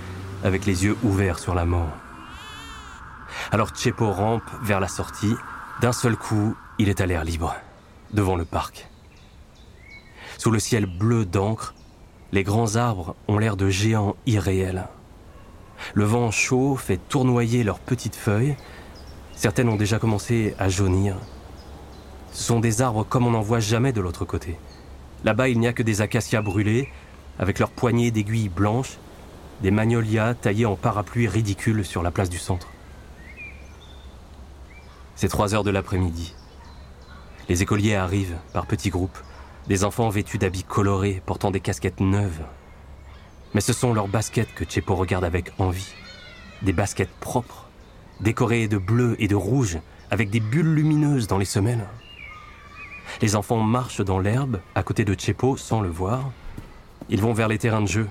avec 0.45 0.67
les 0.67 0.85
yeux 0.85 0.97
ouverts 1.03 1.39
sur 1.39 1.55
la 1.55 1.65
mort. 1.65 1.91
Alors 3.51 3.75
Chepo 3.75 4.11
rampe 4.13 4.49
vers 4.63 4.79
la 4.79 4.89
sortie. 4.89 5.35
D'un 5.81 5.93
seul 5.93 6.17
coup, 6.17 6.57
il 6.79 6.89
est 6.89 7.01
à 7.01 7.07
l'air 7.07 7.25
libre, 7.25 7.57
devant 8.13 8.37
le 8.37 8.45
parc. 8.45 8.89
Sous 10.39 10.51
le 10.51 10.59
ciel 10.59 10.87
bleu 10.87 11.25
d'encre, 11.25 11.75
les 12.33 12.45
grands 12.45 12.77
arbres 12.77 13.15
ont 13.29 13.39
l'air 13.39 13.57
de 13.57 13.69
géants 13.69 14.17
irréels. 14.27 14.89
Le 15.95 16.05
vent 16.05 16.31
chaud 16.31 16.77
fait 16.77 16.97
tournoyer 17.09 17.63
leurs 17.63 17.79
petites 17.79 18.17
feuilles. 18.17 18.57
Certaines 19.35 19.69
ont 19.69 19.77
déjà 19.77 19.99
commencé 19.99 20.55
à 20.59 20.69
jaunir. 20.69 21.17
Ce 22.33 22.43
sont 22.43 22.61
des 22.61 22.81
arbres 22.81 23.05
comme 23.05 23.27
on 23.27 23.33
n'en 23.33 23.43
voit 23.43 23.61
jamais 23.61 23.93
de 23.93 24.01
l'autre 24.01 24.25
côté. 24.25 24.57
Là-bas, 25.25 25.51
il 25.51 25.61
n'y 25.61 25.67
a 25.67 25.73
que 25.75 25.83
des 25.83 26.01
acacias 26.01 26.41
brûlés, 26.41 26.89
avec 27.39 27.59
leurs 27.59 27.71
poignées 27.71 28.11
d'aiguilles 28.11 28.49
blanches, 28.49 28.99
des 29.63 29.71
magnolias 29.71 30.35
taillés 30.35 30.67
en 30.67 30.77
parapluies 30.77 31.29
ridicules 31.29 31.85
sur 31.85 32.03
la 32.03 32.11
place 32.11 32.31
du 32.31 32.39
centre. 32.39 32.69
C'est 35.15 35.29
trois 35.29 35.55
heures 35.55 35.65
de 35.65 35.71
l'après-midi. 35.71 36.35
Les 37.49 37.63
écoliers 37.63 37.95
arrivent 37.95 38.39
par 38.53 38.67
petits 38.67 38.91
groupes, 38.91 39.19
des 39.69 39.85
enfants 39.85 40.09
vêtus 40.09 40.39
d'habits 40.39 40.65
colorés, 40.65 41.23
portant 41.25 41.51
des 41.51 41.61
casquettes 41.61 42.01
neuves. 42.01 42.43
Mais 43.55 43.61
ce 43.61 43.73
sont 43.73 43.93
leurs 43.93 44.09
baskets 44.09 44.53
que 44.55 44.65
Chepo 44.65 44.95
regarde 44.95 45.25
avec 45.25 45.53
envie. 45.59 45.93
Des 46.63 46.73
baskets 46.73 47.11
propres, 47.21 47.69
décorées 48.21 48.69
de 48.69 48.79
bleu 48.79 49.17
et 49.19 49.29
de 49.29 49.35
rouge, 49.35 49.79
avec 50.11 50.31
des 50.31 50.41
bulles 50.41 50.75
lumineuses 50.75 51.27
dans 51.27 51.39
les 51.39 51.45
semelles. 51.45 51.87
Les 53.21 53.37
enfants 53.37 53.61
marchent 53.61 54.05
dans 54.05 54.19
l'herbe 54.19 54.61
à 54.75 54.83
côté 54.83 55.05
de 55.05 55.15
Chepo 55.15 55.57
sans 55.57 55.81
le 55.81 55.89
voir. 55.89 56.31
Ils 57.09 57.21
vont 57.21 57.33
vers 57.33 57.49
les 57.49 57.59
terrains 57.59 57.83
de 57.83 57.89
jeu, 57.89 58.09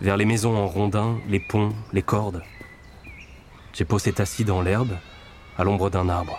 vers 0.00 0.16
les 0.16 0.24
maisons 0.24 0.56
en 0.56 0.66
rondins, 0.66 1.16
les 1.28 1.40
ponts, 1.40 1.74
les 1.92 2.02
cordes. 2.02 2.42
Chepo 3.72 3.98
s'est 3.98 4.20
assis 4.20 4.44
dans 4.44 4.62
l'herbe, 4.62 4.96
à 5.58 5.64
l'ombre 5.64 5.90
d'un 5.90 6.08
arbre. 6.08 6.38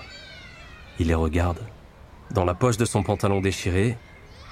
Il 1.00 1.08
les 1.08 1.15
regarde. 1.15 1.60
Dans 2.32 2.46
la 2.46 2.53
poche 2.53 2.77
de 2.77 2.86
son 2.86 3.03
pantalon 3.03 3.41
déchiré, 3.41 3.98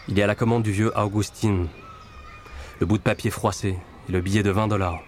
il 0.09 0.17
y 0.17 0.21
a 0.21 0.27
la 0.27 0.35
commande 0.35 0.63
du 0.63 0.71
vieux 0.71 0.91
Augustine, 0.97 1.67
le 2.79 2.85
bout 2.85 2.97
de 2.97 3.03
papier 3.03 3.31
froissé 3.31 3.77
et 4.09 4.11
le 4.11 4.19
billet 4.19 4.43
de 4.43 4.51
20 4.51 4.67
dollars. 4.67 4.99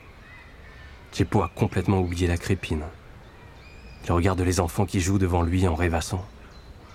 Chepo 1.12 1.42
a 1.42 1.52
complètement 1.54 2.00
oublié 2.00 2.28
la 2.28 2.38
crépine. 2.38 2.84
Il 4.06 4.12
regarde 4.14 4.40
les 4.40 4.62
enfants 4.62 4.86
qui 4.86 5.02
jouent 5.02 5.18
devant 5.18 5.42
lui 5.42 5.68
en 5.68 5.75
rêvassant. 5.75 6.24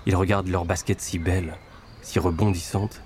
Il 0.06 0.16
regarde 0.16 0.48
leurs 0.48 0.64
baskets 0.64 1.00
si 1.00 1.18
belles, 1.18 1.58
si 2.00 2.18
rebondissantes. 2.18 3.02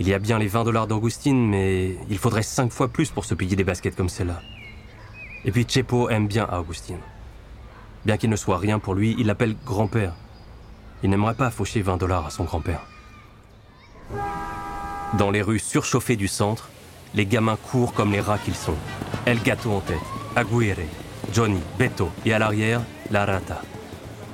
Il 0.00 0.08
y 0.08 0.14
a 0.14 0.18
bien 0.18 0.40
les 0.40 0.48
20 0.48 0.64
dollars 0.64 0.88
d'Augustine, 0.88 1.48
mais 1.48 1.96
il 2.10 2.18
faudrait 2.18 2.42
cinq 2.42 2.72
fois 2.72 2.88
plus 2.88 3.10
pour 3.10 3.24
se 3.24 3.34
payer 3.34 3.54
des 3.54 3.64
baskets 3.64 3.94
comme 3.94 4.08
celle-là. 4.08 4.42
Et 5.44 5.52
puis 5.52 5.64
Chepo 5.64 6.08
aime 6.08 6.26
bien 6.26 6.48
Augustine. 6.52 6.98
Bien 8.04 8.16
qu'il 8.16 8.30
ne 8.30 8.36
soit 8.36 8.58
rien 8.58 8.80
pour 8.80 8.94
lui, 8.94 9.14
il 9.16 9.26
l'appelle 9.26 9.56
grand-père. 9.64 10.14
Il 11.04 11.10
n'aimerait 11.10 11.34
pas 11.34 11.50
faucher 11.50 11.82
20 11.82 11.98
dollars 11.98 12.26
à 12.26 12.30
son 12.30 12.44
grand-père. 12.44 12.84
Dans 15.18 15.30
les 15.30 15.42
rues 15.42 15.58
surchauffées 15.58 16.16
du 16.16 16.28
centre, 16.28 16.68
les 17.14 17.26
gamins 17.26 17.56
courent 17.56 17.94
comme 17.94 18.12
les 18.12 18.20
rats 18.20 18.38
qu'ils 18.38 18.54
sont. 18.54 18.74
El 19.24 19.40
Gato 19.40 19.72
en 19.72 19.80
tête, 19.80 19.96
Aguirre, 20.34 20.84
Johnny, 21.32 21.60
Beto 21.78 22.10
et 22.24 22.34
à 22.34 22.38
l'arrière, 22.38 22.82
la 23.10 23.24
Rata. 23.24 23.62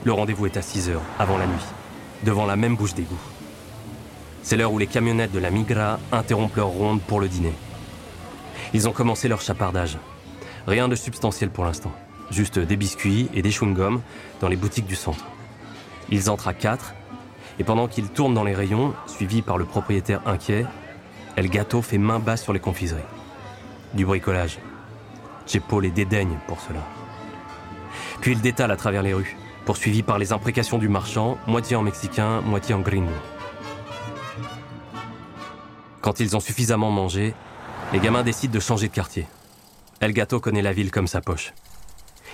Le 0.04 0.12
rendez-vous 0.12 0.46
est 0.46 0.56
à 0.56 0.62
6 0.62 0.90
heures, 0.90 1.02
avant 1.18 1.38
la 1.38 1.46
nuit, 1.46 1.64
devant 2.24 2.46
la 2.46 2.56
même 2.56 2.74
bouche 2.74 2.94
d'égout. 2.94 3.20
C'est 4.42 4.56
l'heure 4.56 4.72
où 4.72 4.78
les 4.78 4.88
camionnettes 4.88 5.30
de 5.30 5.38
la 5.38 5.50
Migra 5.50 6.00
interrompent 6.10 6.56
leur 6.56 6.66
ronde 6.66 7.00
pour 7.00 7.20
le 7.20 7.28
dîner. 7.28 7.52
Ils 8.74 8.88
ont 8.88 8.92
commencé 8.92 9.28
leur 9.28 9.40
chapardage. 9.40 9.98
Rien 10.66 10.88
de 10.88 10.96
substantiel 10.96 11.50
pour 11.50 11.64
l'instant. 11.64 11.92
Juste 12.30 12.58
des 12.58 12.76
biscuits 12.76 13.28
et 13.34 13.42
des 13.42 13.50
chewing-gums 13.50 14.00
dans 14.40 14.48
les 14.48 14.56
boutiques 14.56 14.86
du 14.86 14.96
centre. 14.96 15.26
Ils 16.10 16.28
entrent 16.30 16.48
à 16.48 16.54
quatre, 16.54 16.94
et 17.58 17.64
pendant 17.64 17.88
qu'ils 17.88 18.08
tournent 18.08 18.34
dans 18.34 18.44
les 18.44 18.54
rayons, 18.54 18.94
suivis 19.06 19.42
par 19.42 19.58
le 19.58 19.64
propriétaire 19.64 20.22
inquiet, 20.26 20.66
El 21.36 21.48
Gato 21.48 21.82
fait 21.82 21.98
main 21.98 22.18
basse 22.18 22.42
sur 22.42 22.52
les 22.52 22.60
confiseries. 22.60 23.02
Du 23.94 24.04
bricolage. 24.04 24.58
Chepo 25.46 25.80
les 25.80 25.90
dédaigne 25.90 26.38
pour 26.46 26.60
cela. 26.60 26.80
Puis 28.20 28.32
il 28.32 28.40
détale 28.40 28.70
à 28.70 28.76
travers 28.76 29.02
les 29.02 29.12
rues, 29.12 29.36
poursuivi 29.64 30.02
par 30.02 30.18
les 30.18 30.32
imprécations 30.32 30.78
du 30.78 30.88
marchand, 30.88 31.38
moitié 31.46 31.76
en 31.76 31.82
mexicain, 31.82 32.40
moitié 32.40 32.74
en 32.74 32.80
gringo. 32.80 33.12
Quand 36.00 36.20
ils 36.20 36.36
ont 36.36 36.40
suffisamment 36.40 36.90
mangé, 36.90 37.34
les 37.92 37.98
gamins 37.98 38.22
décident 38.22 38.52
de 38.52 38.60
changer 38.60 38.88
de 38.88 38.94
quartier. 38.94 39.26
El 40.00 40.12
Gato 40.12 40.40
connaît 40.40 40.62
la 40.62 40.72
ville 40.72 40.90
comme 40.90 41.06
sa 41.06 41.20
poche. 41.20 41.52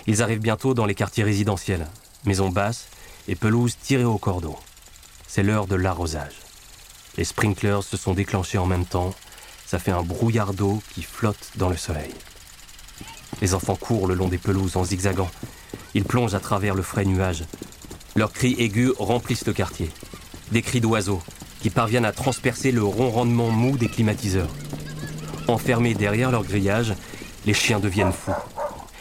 Ils 0.06 0.22
arrivent 0.22 0.40
bientôt 0.40 0.74
dans 0.74 0.86
les 0.86 0.94
quartiers 0.94 1.24
résidentiels, 1.24 1.86
maisons 2.24 2.48
basses 2.48 2.88
et 3.26 3.34
pelouses 3.34 3.76
tirées 3.76 4.04
au 4.04 4.18
cordeau. 4.18 4.56
C'est 5.30 5.42
l'heure 5.42 5.66
de 5.66 5.76
l'arrosage. 5.76 6.40
Les 7.18 7.24
sprinklers 7.24 7.82
se 7.82 7.98
sont 7.98 8.14
déclenchés 8.14 8.56
en 8.56 8.64
même 8.64 8.86
temps. 8.86 9.14
Ça 9.66 9.78
fait 9.78 9.90
un 9.90 10.02
brouillard 10.02 10.54
d'eau 10.54 10.82
qui 10.94 11.02
flotte 11.02 11.50
dans 11.56 11.68
le 11.68 11.76
soleil. 11.76 12.14
Les 13.42 13.52
enfants 13.52 13.76
courent 13.76 14.06
le 14.06 14.14
long 14.14 14.28
des 14.28 14.38
pelouses 14.38 14.78
en 14.78 14.84
zigzagant. 14.84 15.30
Ils 15.92 16.04
plongent 16.04 16.34
à 16.34 16.40
travers 16.40 16.74
le 16.74 16.80
frais 16.80 17.04
nuage. 17.04 17.44
Leurs 18.16 18.32
cris 18.32 18.56
aigus 18.58 18.92
remplissent 18.98 19.46
le 19.46 19.52
quartier. 19.52 19.90
Des 20.50 20.62
cris 20.62 20.80
d'oiseaux 20.80 21.22
qui 21.60 21.68
parviennent 21.68 22.06
à 22.06 22.12
transpercer 22.12 22.72
le 22.72 22.82
ronronnement 22.82 23.50
mou 23.50 23.76
des 23.76 23.88
climatiseurs. 23.88 24.48
Enfermés 25.46 25.92
derrière 25.92 26.30
leur 26.30 26.44
grillage, 26.44 26.94
les 27.44 27.54
chiens 27.54 27.80
deviennent 27.80 28.12
fous. 28.12 28.32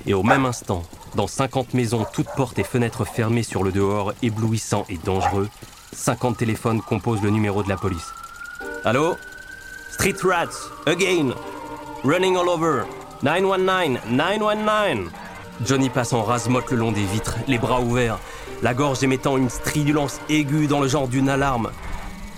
Et 0.05 0.13
au 0.13 0.23
même 0.23 0.45
instant, 0.45 0.83
dans 1.15 1.27
50 1.27 1.73
maisons, 1.73 2.05
toutes 2.11 2.33
portes 2.35 2.59
et 2.59 2.65
fenêtres 2.65 3.05
fermées 3.05 3.43
sur 3.43 3.63
le 3.63 3.71
dehors, 3.71 4.13
éblouissant 4.21 4.85
et 4.89 4.97
dangereux, 4.97 5.49
50 5.97 6.37
téléphones 6.37 6.81
composent 6.81 7.23
le 7.23 7.31
numéro 7.31 7.63
de 7.63 7.69
la 7.69 7.75
police. 7.75 8.13
Allô? 8.85 9.17
Street 9.91 10.15
Rats, 10.23 10.69
again 10.85 11.33
Running 12.03 12.37
all 12.37 12.47
over 12.47 12.85
919, 13.23 14.11
919 14.11 15.09
Johnny 15.65 15.89
passe 15.89 16.13
en 16.13 16.21
rase-motte 16.21 16.69
le 16.69 16.77
long 16.77 16.91
des 16.91 17.03
vitres, 17.03 17.37
les 17.47 17.57
bras 17.57 17.81
ouverts, 17.81 18.19
la 18.61 18.75
gorge 18.75 19.03
émettant 19.03 19.37
une 19.37 19.49
stridulence 19.49 20.19
aiguë 20.29 20.67
dans 20.67 20.81
le 20.81 20.87
genre 20.87 21.07
d'une 21.07 21.29
alarme. 21.29 21.71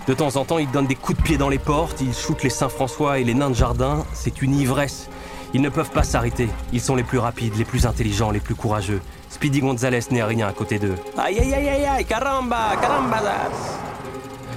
De 0.06 0.14
temps 0.14 0.36
en 0.36 0.46
temps, 0.46 0.58
il 0.58 0.70
donne 0.70 0.86
des 0.86 0.94
coups 0.94 1.18
de 1.18 1.22
pied 1.22 1.36
dans 1.36 1.50
les 1.50 1.58
portes, 1.58 2.00
il 2.00 2.14
shoot 2.14 2.42
les 2.42 2.48
Saint-François 2.48 3.18
et 3.18 3.24
les 3.24 3.34
nains 3.34 3.50
de 3.50 3.54
jardin. 3.54 4.06
C'est 4.14 4.40
une 4.40 4.54
ivresse. 4.58 5.10
Ils 5.52 5.60
ne 5.60 5.68
peuvent 5.68 5.90
pas 5.90 6.02
s'arrêter. 6.02 6.48
Ils 6.72 6.80
sont 6.80 6.96
les 6.96 7.02
plus 7.02 7.18
rapides, 7.18 7.56
les 7.56 7.66
plus 7.66 7.84
intelligents, 7.84 8.30
les 8.30 8.40
plus 8.40 8.54
courageux. 8.54 9.02
Speedy 9.40 9.60
Gonzales 9.60 10.02
n'est 10.10 10.22
rien 10.22 10.48
à 10.48 10.52
côté 10.52 10.78
d'eux. 10.78 10.96
Aïe 11.16 11.38
aïe 11.38 11.54
aïe 11.54 11.68
aïe 11.70 11.86
aïe, 11.86 12.04
caramba, 12.04 12.76
carambazas 12.78 13.78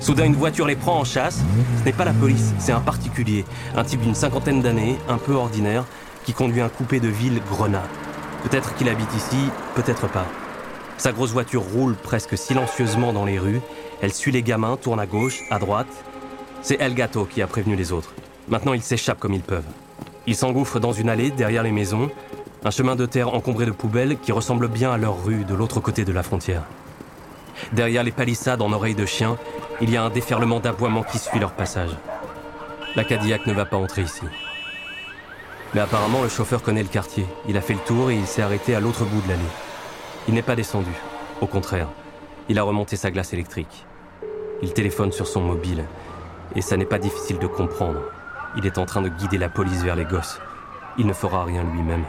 Soudain, 0.01 0.25
une 0.25 0.35
voiture 0.35 0.67
les 0.67 0.75
prend 0.75 0.99
en 0.99 1.05
chasse. 1.05 1.39
Ce 1.79 1.85
n'est 1.85 1.93
pas 1.93 2.03
la 2.03 2.11
police, 2.11 2.53
c'est 2.59 2.73
un 2.73 2.81
particulier, 2.81 3.45
un 3.77 3.85
type 3.85 4.01
d'une 4.01 4.13
cinquantaine 4.13 4.61
d'années, 4.61 4.97
un 5.07 5.17
peu 5.17 5.35
ordinaire, 5.35 5.85
qui 6.25 6.33
conduit 6.33 6.59
un 6.59 6.67
coupé 6.67 6.99
de 6.99 7.07
ville 7.07 7.41
Grenat. 7.49 7.87
Peut-être 8.43 8.75
qu'il 8.75 8.89
habite 8.89 9.07
ici, 9.15 9.37
peut-être 9.73 10.09
pas. 10.09 10.25
Sa 10.97 11.13
grosse 11.13 11.31
voiture 11.31 11.63
roule 11.63 11.95
presque 11.95 12.37
silencieusement 12.37 13.13
dans 13.13 13.23
les 13.23 13.39
rues. 13.39 13.61
Elle 14.01 14.13
suit 14.13 14.33
les 14.33 14.43
gamins, 14.43 14.75
tourne 14.75 14.99
à 14.99 15.05
gauche, 15.05 15.43
à 15.49 15.59
droite. 15.59 15.87
C'est 16.61 16.81
El 16.81 16.93
Gato 16.93 17.23
qui 17.23 17.41
a 17.41 17.47
prévenu 17.47 17.77
les 17.77 17.93
autres. 17.93 18.13
Maintenant, 18.49 18.73
ils 18.73 18.83
s'échappent 18.83 19.21
comme 19.21 19.33
ils 19.33 19.43
peuvent. 19.43 19.63
Ils 20.27 20.35
s'engouffrent 20.35 20.81
dans 20.81 20.91
une 20.91 21.07
allée 21.07 21.31
derrière 21.31 21.63
les 21.63 21.71
maisons, 21.71 22.09
un 22.65 22.71
chemin 22.71 22.95
de 22.95 23.05
terre 23.05 23.33
encombré 23.33 23.65
de 23.65 23.71
poubelles 23.71 24.17
qui 24.17 24.31
ressemble 24.31 24.67
bien 24.67 24.91
à 24.91 24.97
leur 24.97 25.23
rue 25.23 25.43
de 25.43 25.53
l'autre 25.53 25.81
côté 25.81 26.05
de 26.05 26.13
la 26.13 26.23
frontière. 26.23 26.63
Derrière 27.73 28.03
les 28.03 28.11
palissades 28.11 28.61
en 28.61 28.71
oreilles 28.71 28.95
de 28.95 29.05
chien, 29.05 29.37
il 29.81 29.89
y 29.89 29.97
a 29.97 30.03
un 30.03 30.09
déferlement 30.09 30.59
d'aboiements 30.59 31.03
qui 31.03 31.19
suit 31.19 31.39
leur 31.39 31.51
passage. 31.51 31.91
La 32.95 33.03
Cadillac 33.03 33.45
ne 33.47 33.53
va 33.53 33.65
pas 33.65 33.77
entrer 33.77 34.03
ici. 34.03 34.23
Mais 35.73 35.81
apparemment, 35.81 36.21
le 36.21 36.29
chauffeur 36.29 36.61
connaît 36.61 36.83
le 36.83 36.89
quartier. 36.89 37.25
Il 37.47 37.57
a 37.57 37.61
fait 37.61 37.73
le 37.73 37.79
tour 37.79 38.11
et 38.11 38.15
il 38.15 38.27
s'est 38.27 38.41
arrêté 38.41 38.75
à 38.75 38.79
l'autre 38.79 39.03
bout 39.03 39.21
de 39.21 39.29
l'allée. 39.29 39.41
Il 40.27 40.33
n'est 40.33 40.41
pas 40.41 40.55
descendu. 40.55 40.91
Au 41.41 41.47
contraire, 41.47 41.89
il 42.47 42.59
a 42.59 42.63
remonté 42.63 42.95
sa 42.95 43.11
glace 43.11 43.33
électrique. 43.33 43.85
Il 44.61 44.73
téléphone 44.73 45.11
sur 45.11 45.27
son 45.27 45.41
mobile. 45.41 45.83
Et 46.55 46.61
ça 46.61 46.77
n'est 46.77 46.85
pas 46.85 46.99
difficile 46.99 47.39
de 47.39 47.47
comprendre. 47.47 47.99
Il 48.55 48.65
est 48.65 48.77
en 48.77 48.85
train 48.85 49.01
de 49.01 49.09
guider 49.09 49.37
la 49.37 49.49
police 49.49 49.81
vers 49.83 49.95
les 49.95 50.05
gosses. 50.05 50.39
Il 50.97 51.07
ne 51.07 51.13
fera 51.13 51.43
rien 51.43 51.63
lui-même. 51.63 52.05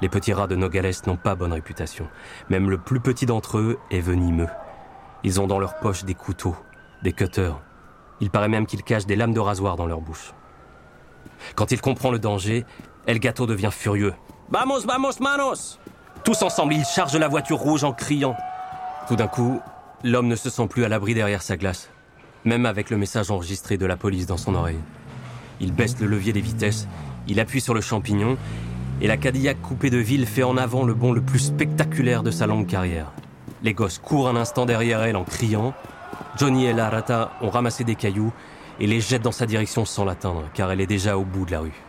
Les 0.00 0.08
petits 0.08 0.32
rats 0.32 0.46
de 0.46 0.56
Nogales 0.56 0.92
n'ont 1.06 1.16
pas 1.16 1.34
bonne 1.34 1.52
réputation. 1.52 2.08
Même 2.50 2.70
le 2.70 2.78
plus 2.78 3.00
petit 3.00 3.26
d'entre 3.26 3.58
eux 3.58 3.78
est 3.90 4.00
venimeux. 4.00 4.48
Ils 5.24 5.40
ont 5.40 5.46
dans 5.46 5.58
leur 5.58 5.78
poche 5.78 6.04
des 6.04 6.14
couteaux, 6.14 6.56
des 7.02 7.12
cutters. 7.12 7.60
Il 8.20 8.30
paraît 8.30 8.48
même 8.48 8.66
qu'ils 8.66 8.82
cachent 8.82 9.06
des 9.06 9.16
lames 9.16 9.34
de 9.34 9.40
rasoir 9.40 9.76
dans 9.76 9.86
leur 9.86 10.00
bouche. 10.00 10.34
Quand 11.56 11.72
il 11.72 11.80
comprend 11.80 12.10
le 12.10 12.18
danger, 12.18 12.64
El 13.06 13.18
Gato 13.18 13.46
devient 13.46 13.70
furieux. 13.72 14.14
Vamos, 14.50 14.80
vamos, 14.86 15.20
manos 15.20 15.78
Tous 16.24 16.42
ensemble, 16.42 16.74
ils 16.74 16.84
chargent 16.84 17.16
la 17.16 17.28
voiture 17.28 17.58
rouge 17.58 17.84
en 17.84 17.92
criant. 17.92 18.36
Tout 19.08 19.16
d'un 19.16 19.28
coup, 19.28 19.60
l'homme 20.04 20.28
ne 20.28 20.36
se 20.36 20.50
sent 20.50 20.66
plus 20.68 20.84
à 20.84 20.88
l'abri 20.88 21.14
derrière 21.14 21.42
sa 21.42 21.56
glace, 21.56 21.90
même 22.44 22.66
avec 22.66 22.90
le 22.90 22.96
message 22.96 23.30
enregistré 23.30 23.76
de 23.76 23.86
la 23.86 23.96
police 23.96 24.26
dans 24.26 24.36
son 24.36 24.54
oreille. 24.54 24.80
Il 25.60 25.72
baisse 25.72 25.98
le 25.98 26.06
levier 26.06 26.32
des 26.32 26.40
vitesses, 26.40 26.86
il 27.26 27.40
appuie 27.40 27.60
sur 27.60 27.74
le 27.74 27.80
champignon, 27.80 28.36
et 29.00 29.06
la 29.06 29.16
Cadillac 29.16 29.60
coupée 29.62 29.90
de 29.90 29.98
ville 29.98 30.26
fait 30.26 30.42
en 30.42 30.56
avant 30.56 30.84
le 30.84 30.94
bond 30.94 31.12
le 31.12 31.20
plus 31.20 31.38
spectaculaire 31.38 32.22
de 32.22 32.30
sa 32.30 32.46
longue 32.46 32.66
carrière. 32.66 33.12
Les 33.62 33.74
gosses 33.74 33.98
courent 33.98 34.28
un 34.28 34.36
instant 34.36 34.66
derrière 34.66 35.02
elle 35.02 35.16
en 35.16 35.24
criant. 35.24 35.74
Johnny 36.36 36.66
et 36.66 36.72
la 36.72 36.90
Rata 36.90 37.32
ont 37.40 37.50
ramassé 37.50 37.84
des 37.84 37.94
cailloux 37.94 38.32
et 38.80 38.86
les 38.86 39.00
jettent 39.00 39.22
dans 39.22 39.32
sa 39.32 39.46
direction 39.46 39.84
sans 39.84 40.04
l'atteindre, 40.04 40.44
car 40.54 40.70
elle 40.70 40.80
est 40.80 40.86
déjà 40.86 41.16
au 41.16 41.24
bout 41.24 41.44
de 41.44 41.52
la 41.52 41.60
rue. 41.60 41.82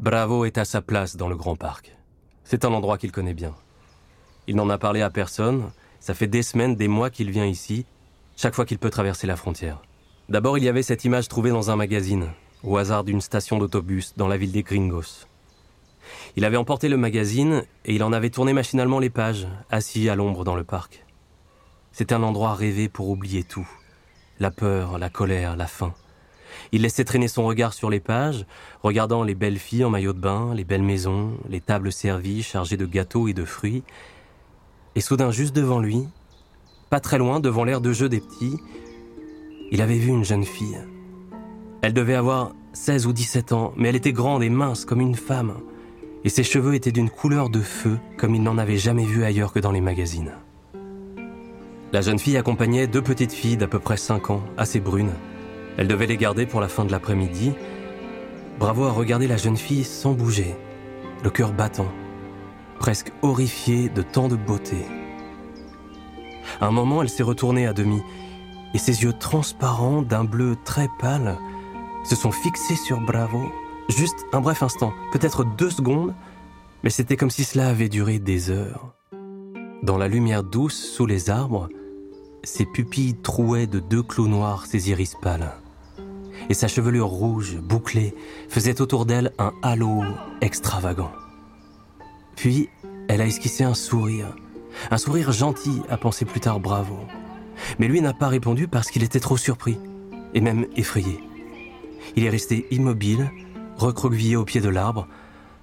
Bravo 0.00 0.44
est 0.44 0.58
à 0.58 0.64
sa 0.64 0.82
place 0.82 1.16
dans 1.16 1.28
le 1.28 1.36
grand 1.36 1.56
parc. 1.56 1.96
C'est 2.44 2.64
un 2.64 2.72
endroit 2.72 2.98
qu'il 2.98 3.12
connaît 3.12 3.34
bien. 3.34 3.54
Il 4.46 4.56
n'en 4.56 4.70
a 4.70 4.78
parlé 4.78 5.02
à 5.02 5.10
personne, 5.10 5.70
ça 6.00 6.14
fait 6.14 6.26
des 6.26 6.42
semaines, 6.42 6.76
des 6.76 6.88
mois 6.88 7.10
qu'il 7.10 7.30
vient 7.30 7.44
ici, 7.44 7.84
chaque 8.36 8.54
fois 8.54 8.64
qu'il 8.64 8.78
peut 8.78 8.90
traverser 8.90 9.26
la 9.26 9.36
frontière. 9.36 9.82
D'abord, 10.28 10.58
il 10.58 10.64
y 10.64 10.68
avait 10.68 10.82
cette 10.82 11.04
image 11.04 11.28
trouvée 11.28 11.50
dans 11.50 11.70
un 11.70 11.76
magazine, 11.76 12.28
au 12.62 12.76
hasard 12.76 13.04
d'une 13.04 13.20
station 13.20 13.58
d'autobus 13.58 14.14
dans 14.16 14.28
la 14.28 14.36
ville 14.36 14.52
des 14.52 14.62
Gringos. 14.62 15.26
Il 16.36 16.44
avait 16.44 16.56
emporté 16.56 16.88
le 16.88 16.96
magazine 16.96 17.64
et 17.84 17.94
il 17.94 18.02
en 18.02 18.12
avait 18.12 18.30
tourné 18.30 18.52
machinalement 18.52 18.98
les 18.98 19.10
pages, 19.10 19.46
assis 19.70 20.08
à 20.08 20.14
l'ombre 20.14 20.44
dans 20.44 20.56
le 20.56 20.64
parc. 20.64 21.04
C'était 21.92 22.14
un 22.14 22.22
endroit 22.22 22.54
rêvé 22.54 22.88
pour 22.88 23.08
oublier 23.08 23.44
tout. 23.44 23.68
La 24.40 24.50
peur, 24.50 24.98
la 24.98 25.10
colère, 25.10 25.56
la 25.56 25.66
faim. 25.66 25.94
Il 26.72 26.82
laissait 26.82 27.04
traîner 27.04 27.28
son 27.28 27.44
regard 27.44 27.72
sur 27.72 27.90
les 27.90 28.00
pages, 28.00 28.46
regardant 28.82 29.22
les 29.22 29.34
belles 29.34 29.58
filles 29.58 29.84
en 29.84 29.90
maillot 29.90 30.12
de 30.12 30.20
bain, 30.20 30.54
les 30.54 30.64
belles 30.64 30.82
maisons, 30.82 31.36
les 31.48 31.60
tables 31.60 31.92
servies 31.92 32.42
chargées 32.42 32.76
de 32.76 32.86
gâteaux 32.86 33.28
et 33.28 33.34
de 33.34 33.44
fruits. 33.44 33.82
Et 34.94 35.00
soudain, 35.00 35.30
juste 35.30 35.54
devant 35.54 35.80
lui, 35.80 36.06
pas 36.90 37.00
très 37.00 37.18
loin, 37.18 37.40
devant 37.40 37.64
l'air 37.64 37.80
de 37.80 37.92
jeu 37.92 38.08
des 38.08 38.20
petits, 38.20 38.56
il 39.70 39.82
avait 39.82 39.98
vu 39.98 40.08
une 40.08 40.24
jeune 40.24 40.44
fille. 40.44 40.78
Elle 41.82 41.92
devait 41.92 42.14
avoir 42.14 42.52
16 42.72 43.06
ou 43.06 43.12
17 43.12 43.52
ans, 43.52 43.72
mais 43.76 43.88
elle 43.88 43.96
était 43.96 44.12
grande 44.12 44.42
et 44.42 44.50
mince 44.50 44.84
comme 44.84 45.00
une 45.00 45.14
femme, 45.14 45.54
et 46.24 46.28
ses 46.28 46.42
cheveux 46.42 46.74
étaient 46.74 46.92
d'une 46.92 47.10
couleur 47.10 47.50
de 47.50 47.60
feu 47.60 47.98
comme 48.16 48.34
il 48.34 48.42
n'en 48.42 48.58
avait 48.58 48.76
jamais 48.76 49.04
vu 49.04 49.24
ailleurs 49.24 49.52
que 49.52 49.60
dans 49.60 49.72
les 49.72 49.80
magazines. 49.80 50.32
La 51.92 52.00
jeune 52.00 52.18
fille 52.18 52.36
accompagnait 52.36 52.86
deux 52.86 53.02
petites 53.02 53.32
filles 53.32 53.56
d'à 53.56 53.68
peu 53.68 53.78
près 53.78 53.96
5 53.96 54.30
ans, 54.30 54.42
assez 54.56 54.80
brunes, 54.80 55.14
elle 55.78 55.86
devait 55.86 56.06
les 56.06 56.16
garder 56.16 56.44
pour 56.44 56.60
la 56.60 56.66
fin 56.66 56.84
de 56.84 56.90
l'après-midi. 56.90 57.52
Bravo 58.58 58.84
a 58.84 58.90
regardé 58.90 59.28
la 59.28 59.36
jeune 59.36 59.56
fille 59.56 59.84
sans 59.84 60.12
bouger, 60.12 60.56
le 61.22 61.30
cœur 61.30 61.52
battant, 61.52 61.86
presque 62.80 63.12
horrifiée 63.22 63.88
de 63.88 64.02
tant 64.02 64.26
de 64.26 64.34
beauté. 64.34 64.78
Un 66.60 66.72
moment, 66.72 67.00
elle 67.00 67.08
s'est 67.08 67.22
retournée 67.22 67.68
à 67.68 67.72
demi, 67.72 68.02
et 68.74 68.78
ses 68.78 69.04
yeux 69.04 69.12
transparents 69.12 70.02
d'un 70.02 70.24
bleu 70.24 70.56
très 70.64 70.88
pâle 70.98 71.38
se 72.04 72.16
sont 72.16 72.32
fixés 72.32 72.76
sur 72.76 73.00
Bravo, 73.00 73.50
juste 73.88 74.26
un 74.32 74.40
bref 74.40 74.62
instant, 74.62 74.92
peut-être 75.12 75.44
deux 75.44 75.70
secondes, 75.70 76.14
mais 76.82 76.90
c'était 76.90 77.16
comme 77.16 77.30
si 77.30 77.44
cela 77.44 77.68
avait 77.68 77.88
duré 77.88 78.18
des 78.18 78.50
heures. 78.50 78.94
Dans 79.82 79.98
la 79.98 80.08
lumière 80.08 80.44
douce 80.44 80.76
sous 80.76 81.06
les 81.06 81.30
arbres, 81.30 81.68
ses 82.44 82.66
pupilles 82.66 83.16
trouaient 83.22 83.66
de 83.66 83.80
deux 83.80 84.02
clous 84.02 84.28
noirs 84.28 84.66
ses 84.66 84.90
iris 84.90 85.14
pâles 85.20 85.52
et 86.48 86.54
sa 86.54 86.68
chevelure 86.68 87.08
rouge, 87.08 87.58
bouclée, 87.58 88.14
faisait 88.48 88.80
autour 88.80 89.06
d'elle 89.06 89.32
un 89.38 89.52
halo 89.62 90.02
extravagant. 90.40 91.12
Puis, 92.36 92.68
elle 93.08 93.20
a 93.20 93.26
esquissé 93.26 93.64
un 93.64 93.74
sourire, 93.74 94.34
un 94.90 94.98
sourire 94.98 95.32
gentil, 95.32 95.82
a 95.90 95.96
pensé 95.96 96.24
plus 96.24 96.40
tard 96.40 96.60
Bravo. 96.60 96.98
Mais 97.78 97.88
lui 97.88 98.00
n'a 98.00 98.12
pas 98.12 98.28
répondu 98.28 98.68
parce 98.68 98.90
qu'il 98.90 99.02
était 99.02 99.20
trop 99.20 99.36
surpris, 99.36 99.78
et 100.34 100.40
même 100.40 100.66
effrayé. 100.76 101.20
Il 102.16 102.24
est 102.24 102.30
resté 102.30 102.66
immobile, 102.70 103.30
recroquevillé 103.76 104.36
au 104.36 104.44
pied 104.44 104.60
de 104.60 104.68
l'arbre, 104.68 105.06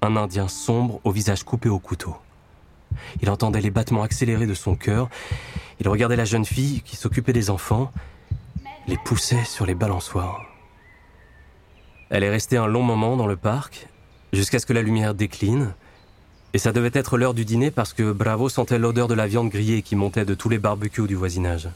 un 0.02 0.16
Indien 0.16 0.48
sombre 0.48 1.00
au 1.04 1.10
visage 1.10 1.44
coupé 1.44 1.68
au 1.68 1.78
couteau. 1.78 2.16
Il 3.22 3.30
entendait 3.30 3.60
les 3.60 3.70
battements 3.70 4.02
accélérés 4.02 4.46
de 4.46 4.54
son 4.54 4.76
cœur, 4.76 5.08
il 5.80 5.88
regardait 5.88 6.16
la 6.16 6.24
jeune 6.24 6.44
fille 6.44 6.82
qui 6.82 6.96
s'occupait 6.96 7.32
des 7.32 7.50
enfants, 7.50 7.92
les 8.86 8.96
poussait 8.96 9.44
sur 9.44 9.66
les 9.66 9.74
balançoires. 9.74 10.42
Elle 12.08 12.22
est 12.22 12.30
restée 12.30 12.56
un 12.56 12.66
long 12.66 12.82
moment 12.82 13.16
dans 13.16 13.26
le 13.26 13.36
parc, 13.36 13.88
jusqu'à 14.32 14.58
ce 14.58 14.66
que 14.66 14.72
la 14.72 14.82
lumière 14.82 15.14
décline, 15.14 15.74
et 16.54 16.58
ça 16.58 16.72
devait 16.72 16.90
être 16.94 17.18
l'heure 17.18 17.34
du 17.34 17.44
dîner 17.44 17.70
parce 17.70 17.92
que 17.92 18.12
Bravo 18.12 18.48
sentait 18.48 18.78
l'odeur 18.78 19.08
de 19.08 19.14
la 19.14 19.26
viande 19.26 19.50
grillée 19.50 19.82
qui 19.82 19.96
montait 19.96 20.24
de 20.24 20.34
tous 20.34 20.48
les 20.48 20.58
barbecues 20.58 21.06
du 21.06 21.14
voisinage. 21.14 21.68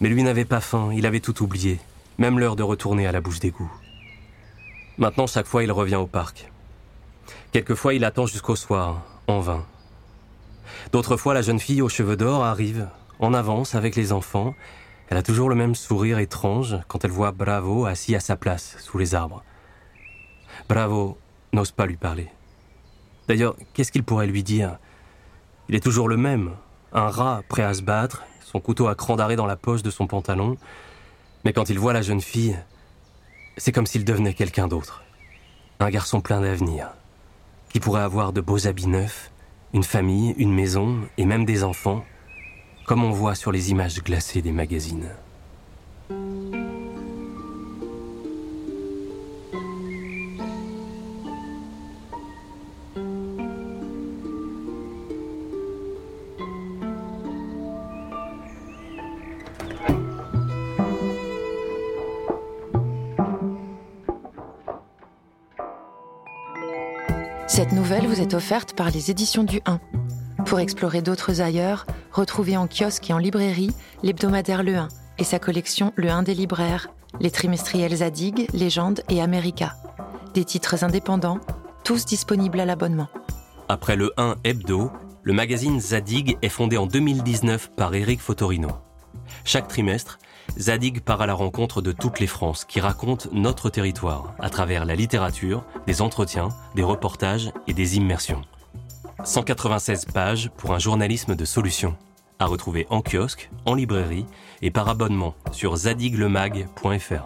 Mais 0.00 0.10
lui 0.10 0.22
n'avait 0.22 0.44
pas 0.44 0.60
faim, 0.60 0.90
il 0.92 1.06
avait 1.06 1.20
tout 1.20 1.42
oublié, 1.42 1.78
même 2.18 2.38
l'heure 2.38 2.56
de 2.56 2.62
retourner 2.62 3.06
à 3.06 3.12
la 3.12 3.22
bouche 3.22 3.40
d'égout. 3.40 3.72
Maintenant, 4.98 5.26
chaque 5.26 5.46
fois, 5.46 5.62
il 5.62 5.70
revient 5.70 5.96
au 5.96 6.06
parc. 6.06 6.50
Quelquefois, 7.52 7.92
il 7.92 8.04
attend 8.04 8.24
jusqu'au 8.24 8.56
soir, 8.56 9.02
en 9.26 9.40
vain. 9.40 9.64
D'autres 10.90 11.18
fois, 11.18 11.34
la 11.34 11.42
jeune 11.42 11.60
fille 11.60 11.82
aux 11.82 11.88
cheveux 11.90 12.16
d'or 12.16 12.44
arrive, 12.44 12.88
en 13.18 13.34
avance 13.34 13.74
avec 13.74 13.94
les 13.94 14.12
enfants. 14.12 14.54
Elle 15.08 15.18
a 15.18 15.22
toujours 15.22 15.50
le 15.50 15.54
même 15.54 15.74
sourire 15.74 16.18
étrange 16.18 16.78
quand 16.88 17.04
elle 17.04 17.10
voit 17.10 17.32
Bravo 17.32 17.84
assis 17.84 18.14
à 18.14 18.20
sa 18.20 18.36
place, 18.36 18.76
sous 18.78 18.96
les 18.96 19.14
arbres. 19.14 19.42
Bravo 20.68 21.18
n'ose 21.52 21.72
pas 21.72 21.84
lui 21.84 21.96
parler. 21.96 22.28
D'ailleurs, 23.28 23.54
qu'est-ce 23.74 23.92
qu'il 23.92 24.02
pourrait 24.02 24.26
lui 24.26 24.42
dire? 24.42 24.78
Il 25.68 25.74
est 25.74 25.80
toujours 25.80 26.08
le 26.08 26.16
même, 26.16 26.52
un 26.92 27.08
rat 27.08 27.42
prêt 27.48 27.62
à 27.62 27.74
se 27.74 27.82
battre, 27.82 28.22
son 28.40 28.60
couteau 28.60 28.88
à 28.88 28.94
cran 28.94 29.16
d'arrêt 29.16 29.36
dans 29.36 29.46
la 29.46 29.56
poche 29.56 29.82
de 29.82 29.90
son 29.90 30.06
pantalon. 30.06 30.56
Mais 31.44 31.52
quand 31.52 31.68
il 31.68 31.78
voit 31.78 31.92
la 31.92 32.02
jeune 32.02 32.22
fille, 32.22 32.56
c'est 33.56 33.72
comme 33.72 33.86
s'il 33.86 34.04
devenait 34.04 34.34
quelqu'un 34.34 34.68
d'autre. 34.68 35.02
Un 35.80 35.90
garçon 35.90 36.20
plein 36.20 36.40
d'avenir, 36.40 36.90
qui 37.70 37.80
pourrait 37.80 38.02
avoir 38.02 38.32
de 38.32 38.40
beaux 38.40 38.66
habits 38.66 38.86
neufs, 38.86 39.30
une 39.72 39.84
famille, 39.84 40.34
une 40.38 40.54
maison 40.54 41.00
et 41.18 41.26
même 41.26 41.44
des 41.44 41.64
enfants, 41.64 42.04
comme 42.86 43.04
on 43.04 43.10
voit 43.10 43.34
sur 43.34 43.52
les 43.52 43.70
images 43.70 44.02
glacées 44.02 44.42
des 44.42 44.52
magazines. 44.52 45.10
Cette 67.56 67.72
nouvelle 67.72 68.06
vous 68.06 68.20
est 68.20 68.34
offerte 68.34 68.74
par 68.74 68.90
les 68.90 69.10
éditions 69.10 69.42
du 69.42 69.62
1. 69.64 69.80
Pour 70.44 70.60
explorer 70.60 71.00
d'autres 71.00 71.40
ailleurs, 71.40 71.86
retrouvez 72.12 72.54
en 72.54 72.66
kiosque 72.68 73.08
et 73.08 73.14
en 73.14 73.18
librairie 73.18 73.70
l'hebdomadaire 74.02 74.62
Le 74.62 74.76
1 74.76 74.88
et 75.16 75.24
sa 75.24 75.38
collection 75.38 75.90
Le 75.96 76.10
1 76.10 76.22
des 76.22 76.34
libraires, 76.34 76.90
les 77.18 77.30
trimestriels 77.30 77.96
Zadig, 77.96 78.46
Légende 78.52 79.00
et 79.08 79.22
America. 79.22 79.74
Des 80.34 80.44
titres 80.44 80.84
indépendants, 80.84 81.40
tous 81.82 82.04
disponibles 82.04 82.60
à 82.60 82.66
l'abonnement. 82.66 83.08
Après 83.70 83.96
le 83.96 84.12
1 84.18 84.34
hebdo, 84.44 84.92
le 85.22 85.32
magazine 85.32 85.80
Zadig 85.80 86.36
est 86.42 86.50
fondé 86.50 86.76
en 86.76 86.84
2019 86.84 87.70
par 87.74 87.94
Eric 87.94 88.20
Fotorino. 88.20 88.68
Chaque 89.46 89.68
trimestre, 89.68 90.18
Zadig 90.58 91.02
part 91.02 91.20
à 91.20 91.26
la 91.26 91.34
rencontre 91.34 91.82
de 91.82 91.92
toutes 91.92 92.18
les 92.18 92.26
Frances 92.26 92.64
qui 92.64 92.80
racontent 92.80 93.28
notre 93.32 93.68
territoire 93.68 94.34
à 94.38 94.48
travers 94.48 94.86
la 94.86 94.94
littérature, 94.94 95.64
des 95.86 96.00
entretiens, 96.00 96.48
des 96.74 96.82
reportages 96.82 97.50
et 97.66 97.74
des 97.74 97.96
immersions. 97.96 98.42
196 99.22 100.06
pages 100.06 100.50
pour 100.56 100.72
un 100.72 100.78
journalisme 100.78 101.34
de 101.34 101.44
solution. 101.44 101.96
À 102.38 102.46
retrouver 102.46 102.86
en 102.90 103.02
kiosque, 103.02 103.50
en 103.64 103.74
librairie 103.74 104.26
et 104.62 104.70
par 104.70 104.88
abonnement 104.88 105.34
sur 105.52 105.76
zadiglemag.fr. 105.76 107.24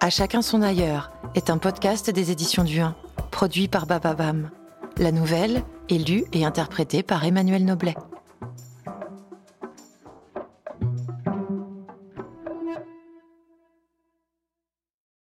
À 0.00 0.10
chacun 0.10 0.42
son 0.42 0.62
ailleurs 0.62 1.10
est 1.34 1.50
un 1.50 1.58
podcast 1.58 2.10
des 2.10 2.30
éditions 2.30 2.64
du 2.64 2.80
1, 2.80 2.94
produit 3.30 3.68
par 3.68 3.86
Bababam. 3.86 4.50
La 4.96 5.12
nouvelle 5.12 5.62
est 5.88 6.08
lue 6.08 6.24
et 6.32 6.44
interprétée 6.44 7.02
par 7.02 7.24
Emmanuel 7.24 7.64
Noblet. 7.64 7.94